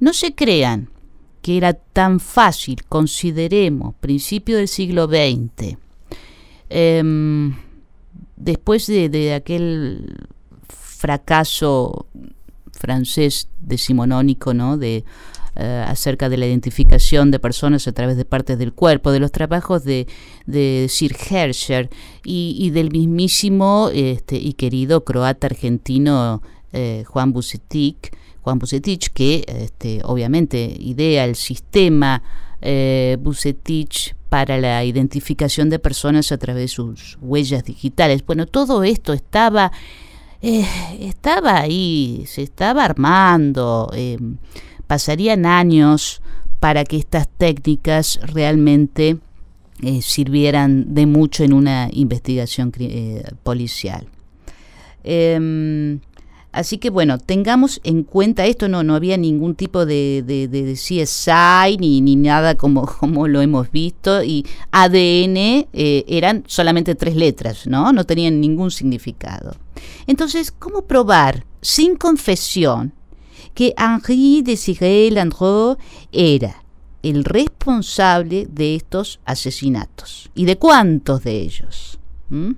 no 0.00 0.12
se 0.12 0.34
crean 0.34 0.90
que 1.42 1.56
era 1.56 1.72
tan 1.74 2.20
fácil, 2.20 2.84
consideremos, 2.88 3.94
principio 4.00 4.56
del 4.56 4.68
siglo 4.68 5.06
XX, 5.06 5.76
em, 6.70 7.54
después 8.36 8.86
de, 8.86 9.34
aquel 9.34 10.28
fracaso 10.68 12.06
francés 12.72 13.48
decimonónico, 13.60 14.54
¿no? 14.54 14.76
de 14.76 15.04
eh, 15.60 15.84
acerca 15.88 16.28
de 16.28 16.36
la 16.36 16.46
identificación 16.46 17.32
de 17.32 17.40
personas 17.40 17.88
a 17.88 17.92
través 17.92 18.16
de 18.16 18.24
partes 18.24 18.60
del 18.60 18.72
cuerpo, 18.72 19.10
de 19.10 19.18
los 19.18 19.32
trabajos 19.32 19.82
de, 19.82 20.06
Sir 20.88 21.16
Herscher 21.30 21.90
y, 22.22 22.70
del 22.70 22.92
mismísimo 22.92 23.90
este, 23.92 24.36
y 24.36 24.52
querido 24.52 25.04
croata 25.04 25.48
argentino 25.48 26.42
eh, 26.72 27.02
Juan 27.08 27.32
Bucetic, 27.32 28.16
Juan 28.48 28.58
Bucetich, 28.58 29.10
que 29.10 29.44
este, 29.46 30.00
obviamente 30.04 30.74
idea 30.80 31.26
el 31.26 31.36
sistema 31.36 32.22
eh, 32.62 33.18
para 34.30 34.56
la 34.56 34.84
identificación 34.84 35.68
de 35.68 35.78
personas 35.78 36.32
a 36.32 36.38
través 36.38 36.62
de 36.62 36.68
sus 36.68 37.18
huellas 37.20 37.62
digitales. 37.64 38.24
Bueno, 38.24 38.46
todo 38.46 38.84
esto 38.84 39.12
estaba, 39.12 39.70
eh, 40.40 40.64
estaba 40.98 41.58
ahí, 41.60 42.24
se 42.26 42.42
estaba 42.42 42.86
armando, 42.86 43.90
eh, 43.94 44.16
pasarían 44.86 45.44
años 45.44 46.22
para 46.58 46.84
que 46.84 46.96
estas 46.96 47.28
técnicas 47.28 48.18
realmente 48.22 49.18
eh, 49.82 50.00
sirvieran 50.00 50.94
de 50.94 51.04
mucho 51.04 51.44
en 51.44 51.52
una 51.52 51.90
investigación 51.92 52.72
policial. 53.42 54.08
Em, 55.04 56.00
Así 56.50 56.78
que 56.78 56.88
bueno, 56.88 57.18
tengamos 57.18 57.80
en 57.84 58.04
cuenta 58.04 58.46
esto, 58.46 58.68
no, 58.68 58.82
no 58.82 58.94
había 58.94 59.18
ningún 59.18 59.54
tipo 59.54 59.84
de, 59.84 60.22
de, 60.26 60.72
CSI 60.72 61.76
ni, 61.78 62.00
ni 62.00 62.16
nada 62.16 62.54
como, 62.54 62.86
como 63.00 63.28
lo 63.28 63.42
hemos 63.42 63.70
visto 63.70 64.22
y 64.24 64.46
ADN 64.70 65.36
eh, 65.72 66.04
eran 66.08 66.44
solamente 66.46 66.94
tres 66.94 67.16
letras, 67.16 67.66
¿no? 67.66 67.92
No 67.92 68.04
tenían 68.04 68.40
ningún 68.40 68.70
significado. 68.70 69.56
Entonces, 70.06 70.50
¿cómo 70.50 70.82
probar 70.82 71.44
sin 71.60 71.96
confesión 71.96 72.94
que 73.54 73.74
Henri 73.76 74.42
Desiré 74.42 75.10
Landreau 75.10 75.76
era 76.12 76.62
el 77.02 77.24
responsable 77.24 78.46
de 78.50 78.74
estos 78.74 79.20
asesinatos? 79.26 80.30
¿Y 80.34 80.46
de 80.46 80.56
cuántos 80.56 81.24
de 81.24 81.40
ellos? 81.40 81.98
¿Mm? 82.30 82.52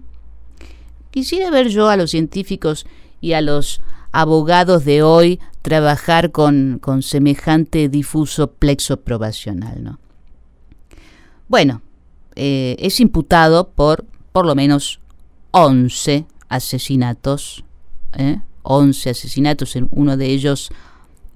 Quisiera 1.11 1.51
ver 1.51 1.69
yo 1.69 1.89
a 1.89 1.97
los 1.97 2.13
científicos 2.13 2.87
y 3.21 3.33
a 3.33 3.41
los 3.41 3.81
abogados 4.13 4.85
de 4.85 5.03
hoy 5.03 5.41
trabajar 5.63 6.31
con, 6.33 6.81
semejante 7.03 7.89
difuso 7.89 8.53
plexo 8.53 9.01
probacional. 9.01 9.83
¿no? 9.85 9.99
Bueno, 11.49 11.83
eh, 12.35 12.77
es 12.79 13.01
imputado 13.01 13.69
por 13.71 14.05
por 14.33 14.47
lo 14.47 14.55
menos 14.55 15.01
11 15.53 16.27
asesinatos, 16.49 17.65
¿eh? 18.17 18.41
11 18.63 19.11
asesinatos, 19.11 19.75
uno 19.91 20.17
de 20.17 20.27
ellos 20.27 20.71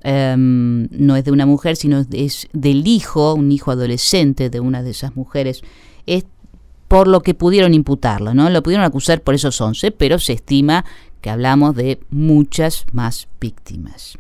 em, 0.03 0.89
no 0.91 1.17
es 1.17 1.25
de 1.25 1.33
una 1.33 1.47
mujer, 1.47 1.77
sino 1.77 2.05
es 2.13 2.49
del 2.53 2.87
hijo, 2.87 3.35
un 3.35 3.51
hijo 3.51 3.71
adolescente 3.71 4.51
de 4.51 4.61
una 4.61 4.83
de 4.83 4.91
esas 4.91 5.17
mujeres. 5.17 5.63
Es 6.07 6.27
por 6.87 7.09
lo 7.09 7.23
que 7.23 7.35
pudieron 7.35 7.73
imputarlo, 7.73 8.35
¿no? 8.35 8.51
Lo 8.51 8.63
pudieron 8.63 8.85
acusar 8.85 9.23
por 9.23 9.35
esos 9.35 9.61
11, 9.61 9.91
pero 9.93 10.19
se 10.19 10.35
estima 10.35 10.85
que 11.25 11.31
hablamos 11.31 11.75
de 11.75 12.01
muchas 12.11 12.85
más 12.93 13.29
víctimas. 13.41 14.19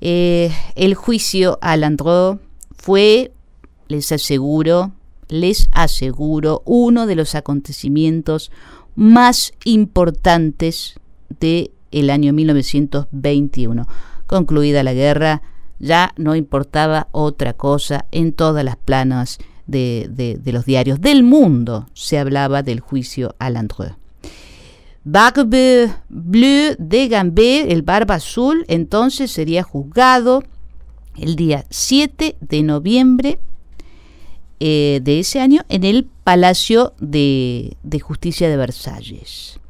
Eh, 0.00 0.50
el 0.74 0.96
juicio 0.96 1.60
a 1.62 1.76
Landreau 1.76 2.40
fue, 2.76 3.30
les 3.86 4.10
aseguro, 4.10 4.90
les 5.28 5.68
aseguro, 5.70 6.62
uno 6.64 7.06
de 7.06 7.14
los 7.14 7.36
acontecimientos 7.36 8.50
más 8.96 9.52
importantes 9.62 10.98
del 11.38 11.70
el 11.92 12.10
año 12.10 12.32
1921. 12.32 13.86
Concluida 14.26 14.82
la 14.82 14.92
guerra, 14.92 15.42
ya 15.78 16.12
no 16.16 16.34
importaba 16.34 17.06
otra 17.12 17.52
cosa 17.52 18.06
en 18.10 18.32
todas 18.32 18.64
las 18.64 18.76
planas 18.76 19.38
de, 19.68 20.10
de 20.10 20.52
los 20.52 20.64
diarios 20.64 21.00
del 21.00 21.22
mundo 21.22 21.86
se 21.94 22.18
hablaba 22.18 22.64
del 22.64 22.80
juicio 22.80 23.36
a 23.38 23.50
Landreau. 23.50 23.94
Barbe 25.08 25.88
Bleu 26.08 26.74
de 26.80 27.06
Gambé, 27.06 27.72
el 27.72 27.82
barba 27.82 28.16
azul, 28.16 28.64
entonces 28.66 29.30
sería 29.30 29.62
juzgado 29.62 30.42
el 31.16 31.36
día 31.36 31.64
7 31.70 32.34
de 32.40 32.62
noviembre 32.64 33.38
eh, 34.58 34.98
de 35.04 35.20
ese 35.20 35.40
año 35.40 35.62
en 35.68 35.84
el 35.84 36.08
Palacio 36.24 36.92
de, 36.98 37.76
Justicia 38.02 38.48
de 38.48 38.56
Versalles. 38.56 39.60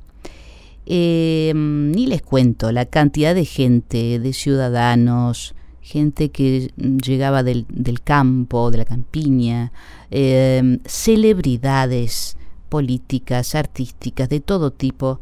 Eh, 0.86 1.52
ni 1.54 2.06
les 2.06 2.22
cuento 2.22 2.72
la 2.72 2.86
cantidad 2.86 3.34
de 3.34 3.44
gente, 3.44 4.18
de 4.18 4.32
ciudadanos, 4.32 5.54
gente 5.82 6.30
que 6.30 6.72
llegaba 6.78 7.42
del, 7.42 7.66
campo, 8.02 8.70
de 8.70 8.78
la 8.78 8.86
campiña, 8.86 9.70
eh, 10.10 10.78
celebridades, 10.86 12.38
políticas, 12.68 13.54
artísticas, 13.54 14.28
de 14.28 14.40
todo 14.40 14.70
tipo. 14.70 15.20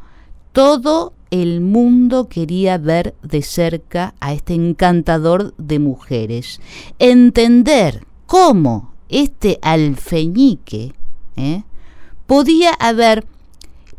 Todo 0.53 1.13
el 1.31 1.61
mundo 1.61 2.29
quería 2.29 2.79
ver 2.79 3.15
de 3.23 3.43
cerca 3.43 4.15
a 4.21 4.33
este 4.33 4.55
encantador 4.55 5.55
de 5.57 5.79
mujeres, 5.79 6.61
entender 6.99 8.07
cómo 8.27 8.95
este 9.09 9.59
alfeñique 9.63 10.95
¿eh? 11.37 11.65
podía 12.27 12.73
haber 12.75 13.27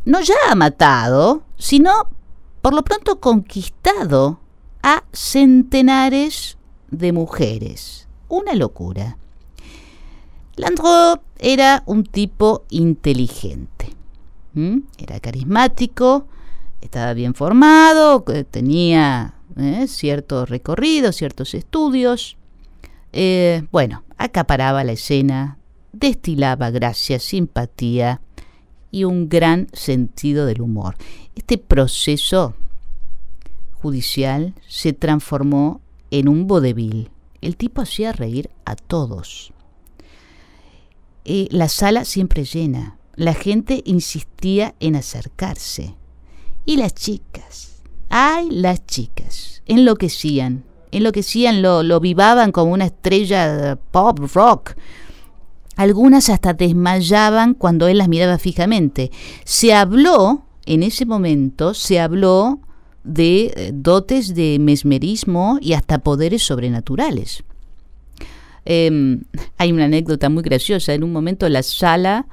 no 0.04 0.20
ya 0.20 0.54
matado, 0.54 1.42
sino 1.58 2.08
por 2.62 2.74
lo 2.74 2.82
pronto 2.82 3.20
conquistado 3.20 4.40
a 4.82 5.04
centenares 5.12 6.56
de 6.90 7.12
mujeres. 7.12 8.08
Una 8.28 8.54
locura. 8.54 9.18
Landreau 10.56 11.20
era 11.38 11.82
un 11.86 12.04
tipo 12.04 12.64
inteligente. 12.70 13.90
Era 14.98 15.20
carismático, 15.20 16.26
estaba 16.80 17.12
bien 17.12 17.34
formado, 17.34 18.24
tenía 18.50 19.34
¿eh? 19.56 19.86
cierto 19.86 20.46
recorrido, 20.46 21.12
ciertos 21.12 21.52
estudios. 21.52 22.38
Eh, 23.12 23.64
bueno, 23.70 24.04
acaparaba 24.16 24.82
la 24.82 24.92
escena, 24.92 25.58
destilaba 25.92 26.70
gracia, 26.70 27.18
simpatía 27.18 28.20
y 28.90 29.04
un 29.04 29.28
gran 29.28 29.68
sentido 29.74 30.46
del 30.46 30.62
humor. 30.62 30.96
Este 31.34 31.58
proceso 31.58 32.54
judicial 33.74 34.54
se 34.66 34.94
transformó 34.94 35.80
en 36.10 36.28
un 36.28 36.46
vodevil. 36.46 37.10
El 37.42 37.56
tipo 37.56 37.82
hacía 37.82 38.12
reír 38.12 38.48
a 38.64 38.74
todos. 38.74 39.52
Eh, 41.28 41.48
la 41.50 41.68
sala 41.68 42.04
siempre 42.04 42.44
llena. 42.44 42.98
La 43.16 43.34
gente 43.34 43.82
insistía 43.84 44.76
en 44.78 44.94
acercarse. 44.94 45.96
Y 46.64 46.76
las 46.76 46.94
chicas, 46.94 47.82
ay, 48.08 48.48
las 48.50 48.86
chicas, 48.86 49.62
enloquecían, 49.66 50.62
enloquecían, 50.92 51.62
lo, 51.62 51.82
lo 51.82 51.98
vivaban 51.98 52.52
como 52.52 52.72
una 52.72 52.86
estrella 52.86 53.76
pop 53.90 54.20
rock. 54.34 54.74
Algunas 55.74 56.28
hasta 56.28 56.54
desmayaban 56.54 57.54
cuando 57.54 57.88
él 57.88 57.98
las 57.98 58.08
miraba 58.08 58.38
fijamente. 58.38 59.10
Se 59.44 59.74
habló, 59.74 60.44
en 60.64 60.84
ese 60.84 61.06
momento, 61.06 61.74
se 61.74 61.98
habló 61.98 62.60
de 63.02 63.52
eh, 63.56 63.70
dotes 63.74 64.34
de 64.34 64.58
mesmerismo 64.60 65.58
y 65.60 65.72
hasta 65.72 65.98
poderes 65.98 66.44
sobrenaturales. 66.44 67.42
Em, 68.66 69.22
hay 69.58 69.72
una 69.72 69.84
anécdota 69.84 70.28
muy 70.28 70.42
graciosa. 70.42 70.92
En 70.92 71.04
un 71.04 71.12
momento 71.12 71.48
la 71.48 71.62
sala 71.62 72.26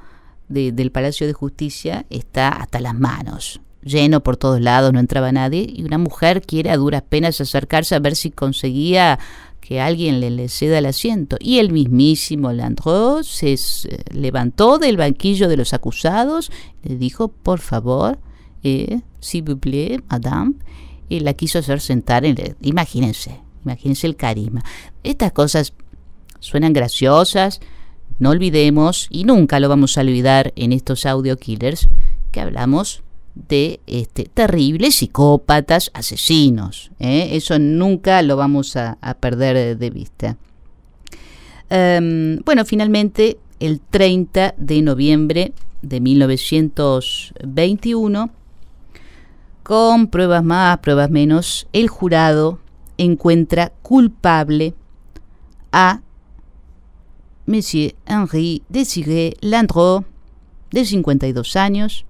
del 0.48 0.90
Palacio 0.90 1.26
de 1.26 1.32
Justicia 1.32 2.04
está 2.10 2.48
hasta 2.48 2.80
las 2.80 2.94
manos, 2.94 3.60
lleno 3.82 4.22
por 4.22 4.36
todos 4.36 4.60
lados, 4.60 4.92
no 4.92 5.00
entraba 5.00 5.32
nadie, 5.32 5.66
y 5.68 5.84
una 5.84 5.96
mujer 5.96 6.42
quiere 6.42 6.70
a 6.70 6.76
duras 6.76 7.02
penas 7.02 7.40
acercarse 7.40 7.94
a 7.94 8.00
ver 8.00 8.14
si 8.14 8.30
conseguía 8.30 9.18
que 9.60 9.80
alguien 9.80 10.20
le, 10.20 10.48
ceda 10.48 10.78
el 10.78 10.86
asiento. 10.86 11.36
Y 11.40 11.58
el 11.58 11.72
mismísimo 11.72 12.52
Landreau 12.52 13.24
se 13.24 13.56
levantó 14.12 14.78
del 14.78 14.96
banquillo 14.98 15.48
de 15.48 15.56
los 15.56 15.72
acusados, 15.72 16.50
le 16.82 16.96
dijo, 16.96 17.28
por 17.28 17.60
favor, 17.60 18.18
eh, 18.62 19.00
s'il 19.20 19.44
vous 19.44 19.58
plaît, 19.58 20.02
madame, 20.10 20.54
y 21.08 21.20
la 21.20 21.32
quiso 21.32 21.60
hacer 21.60 21.80
sentar. 21.80 22.24
En 22.26 22.36
imagínense, 22.60 23.40
imagínense 23.64 24.06
el 24.06 24.16
carisma. 24.16 24.62
Estas 25.02 25.32
cosas 25.32 25.72
suenan 26.44 26.72
graciosas, 26.72 27.60
no 28.18 28.30
olvidemos, 28.30 29.06
y 29.10 29.24
nunca 29.24 29.60
lo 29.60 29.68
vamos 29.68 29.98
a 29.98 30.00
olvidar 30.02 30.52
en 30.56 30.72
estos 30.72 31.06
audio 31.06 31.36
killers, 31.36 31.88
que 32.30 32.40
hablamos 32.40 33.02
de 33.34 33.80
este, 33.86 34.30
terribles 34.32 34.94
psicópatas 34.96 35.90
asesinos. 35.94 36.90
¿eh? 37.00 37.30
Eso 37.32 37.58
nunca 37.58 38.22
lo 38.22 38.36
vamos 38.36 38.76
a, 38.76 38.96
perder 39.20 39.76
de 39.76 39.90
vista. 39.90 40.36
Em, 41.70 42.38
bueno, 42.44 42.64
finalmente, 42.64 43.38
el 43.58 43.80
30 43.80 44.54
de 44.56 44.82
noviembre 44.82 45.52
de 45.82 46.00
1921, 46.00 48.30
con 49.62 50.06
pruebas 50.08 50.44
más, 50.44 50.78
pruebas 50.78 51.10
menos, 51.10 51.66
el 51.72 51.88
jurado 51.88 52.60
encuentra 52.98 53.72
culpable 53.82 54.74
a 55.72 56.02
Monsieur 57.46 57.94
Henri 58.06 58.62
Désiré 58.68 59.36
Landreau, 59.40 60.04
de 60.70 60.84
52 60.84 61.56
años, 61.56 62.04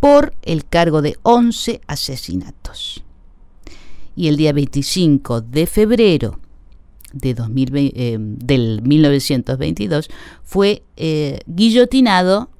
por 0.00 0.34
el 0.42 0.64
cargo 0.64 1.02
de 1.02 1.16
11 1.22 1.80
asesinatos. 1.86 3.02
y 4.14 4.26
el 4.26 4.36
día 4.36 4.52
25 4.52 5.42
de 5.42 5.66
febrero 5.66 6.40
de 7.12 7.36
eh, 7.94 8.18
del 8.18 8.82
1922 8.82 10.08
fue 10.42 10.82
eh, 10.96 11.40
guillotinado, 11.46 12.50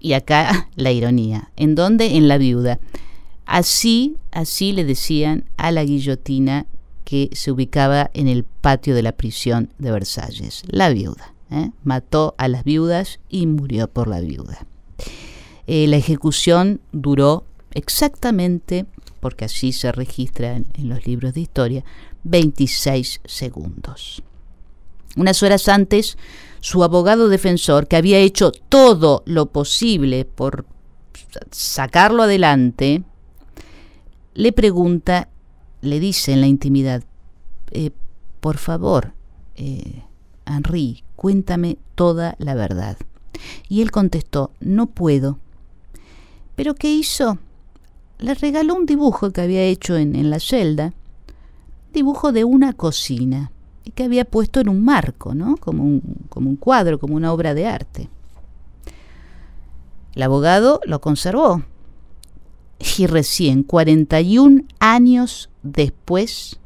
y 0.00 0.14
acá 0.14 0.68
la 0.76 0.92
ironía, 0.92 1.50
¿en 1.56 1.74
dónde? 1.74 2.16
En 2.16 2.28
la 2.28 2.38
viuda. 2.38 2.78
Así, 3.46 4.16
así 4.30 4.72
le 4.72 4.84
decían 4.84 5.44
a 5.56 5.72
la 5.72 5.84
guillotina 5.84 6.66
que 7.04 7.30
se 7.32 7.50
ubicaba 7.50 8.10
en 8.14 8.28
el 8.28 8.44
patio 8.44 8.94
de 8.94 9.02
la 9.02 9.12
prisión 9.12 9.72
de 9.78 9.92
Versalles, 9.92 10.62
la 10.66 10.90
viuda. 10.90 11.34
¿eh? 11.50 11.70
Mató 11.84 12.34
a 12.38 12.48
las 12.48 12.64
viudas 12.64 13.20
y 13.28 13.46
murió 13.46 13.88
por 13.88 14.08
la 14.08 14.20
viuda. 14.20 14.66
la 15.66 15.96
ejecución 15.96 16.80
duró 16.92 17.44
exactamente, 17.72 18.86
porque 19.20 19.44
así 19.44 19.72
se 19.72 19.92
registra 19.92 20.56
en 20.56 20.88
los 20.88 21.06
libros 21.06 21.34
de 21.34 21.40
historia, 21.40 21.84
26 22.24 23.20
segundos. 23.24 24.22
Unas 25.16 25.42
horas 25.42 25.68
antes, 25.68 26.16
su 26.60 26.84
abogado 26.84 27.28
defensor, 27.28 27.86
que 27.86 27.96
había 27.96 28.18
hecho 28.18 28.52
todo 28.68 29.22
lo 29.26 29.46
posible 29.46 30.24
por 30.24 30.64
sacarlo 31.50 32.22
adelante, 32.22 33.02
le 34.34 34.52
pregunta, 34.52 35.28
le 35.82 36.00
dice 36.00 36.32
en 36.32 36.40
la 36.40 36.46
intimidad, 36.46 37.02
eh, 37.72 37.90
por 38.40 38.56
favor, 38.56 39.12
eh, 39.56 40.02
cuéntame 41.16 41.78
toda 41.94 42.36
la 42.38 42.54
verdad. 42.54 42.96
Y 43.68 43.82
él 43.82 43.90
contestó, 43.90 44.52
no 44.60 44.86
puedo. 44.86 45.38
¿Pero 46.54 46.74
qué 46.74 46.92
hizo? 46.92 47.38
Le 48.18 48.34
regaló 48.34 48.74
un 48.74 48.86
dibujo 48.86 49.32
que 49.32 49.40
había 49.40 49.62
hecho 49.62 49.96
en, 49.96 50.14
en 50.14 50.30
la 50.30 50.38
celda 50.38 50.92
dibujo 51.92 52.32
de 52.32 52.44
una 52.44 52.72
cocina 52.72 53.52
y 53.84 53.90
que 53.90 54.04
había 54.04 54.24
puesto 54.24 54.60
en 54.60 54.68
un 54.68 54.84
marco, 54.84 55.34
¿no? 55.34 55.56
Como 55.56 55.82
un, 55.82 56.02
como 56.28 56.48
un 56.48 56.56
cuadro, 56.56 56.98
como 56.98 57.16
una 57.16 57.32
obra 57.32 57.54
de 57.54 57.66
arte. 57.66 58.08
El 60.14 60.22
abogado 60.22 60.80
lo 60.84 61.00
conservó 61.00 61.62
y 62.98 63.06
recién 63.06 63.62
41 63.62 64.62
años 64.78 65.50
después, 65.62 66.58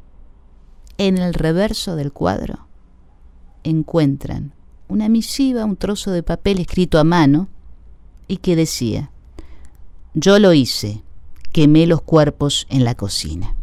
en 0.97 1.17
el 1.17 1.33
reverso 1.33 1.95
del 1.95 2.11
cuadro, 2.11 2.67
encuentran 3.63 4.53
una 4.87 5.09
misiva, 5.09 5.65
un 5.65 5.75
trozo 5.75 6.11
de 6.11 6.23
papel 6.23 6.59
escrito 6.59 6.99
a 6.99 7.03
mano 7.03 7.49
y 8.27 8.37
que 8.37 8.55
decía, 8.55 9.11
yo 10.13 10.39
lo 10.39 10.53
hice, 10.53 11.03
quemé 11.51 11.85
los 11.85 12.01
cuerpos 12.01 12.65
en 12.69 12.83
la 12.83 12.95
cocina 12.95 13.57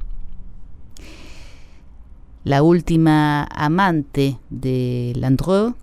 la 2.45 2.63
última 2.63 3.45
amante 3.45 4.39
de 4.51 5.15
Landreau, 5.17 5.75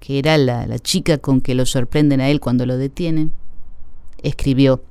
que 0.00 0.18
era 0.18 0.36
la, 0.36 0.66
la, 0.66 0.78
chica 0.80 1.18
con 1.18 1.40
que 1.40 1.54
lo 1.54 1.64
sorprenden 1.64 2.20
a 2.20 2.28
él 2.28 2.40
cuando 2.40 2.66
lo 2.66 2.76
detienen, 2.76 3.32
escribió 4.22 4.82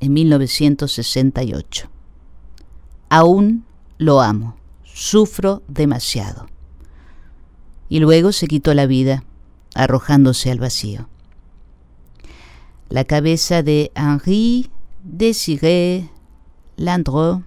en 0.00 0.12
1968, 0.12 1.90
Aún 3.08 3.64
lo 3.98 4.20
amo, 4.20 4.56
sufro 4.82 5.62
demasiado. 5.68 6.46
Y 7.88 8.00
luego 8.00 8.32
se 8.32 8.48
quitó 8.48 8.74
la 8.74 8.86
vida, 8.86 9.24
arrojándose 9.74 10.50
al 10.50 10.58
vacío. 10.58 11.08
La 12.88 13.04
cabeza 13.04 13.62
de 13.62 13.92
Henri 13.94 14.70
Désiré 15.04 16.10
Landreau, 16.76 17.44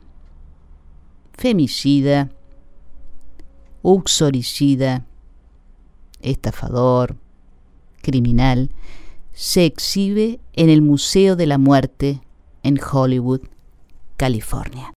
femicida, 1.34 2.30
uxoricida, 3.82 5.06
estafador, 6.22 7.18
criminal, 8.02 8.72
se 9.34 9.66
exhibe 9.66 10.40
en 10.54 10.70
el 10.70 10.82
Museo 10.82 11.36
de 11.36 11.48
la 11.48 11.58
Muerte 11.58 12.22
en 12.64 12.80
Hollywood, 12.80 13.42
California. 14.18 14.94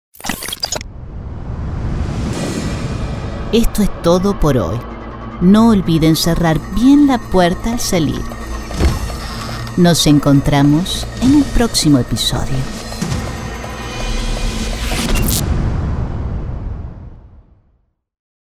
Esto 3.53 3.83
es 3.83 4.03
todo 4.03 4.39
por 4.39 4.57
hoy. 4.57 4.79
No 5.41 5.71
olviden 5.71 6.15
cerrar 6.15 6.61
bien 6.75 7.07
la 7.07 7.19
puerta 7.19 7.73
al 7.73 7.81
salir. 7.81 8.23
Nos 9.77 10.07
encontramos 10.07 11.07
en 11.23 11.37
un 11.37 11.43
próximo 11.43 11.99
episodio. 11.99 12.80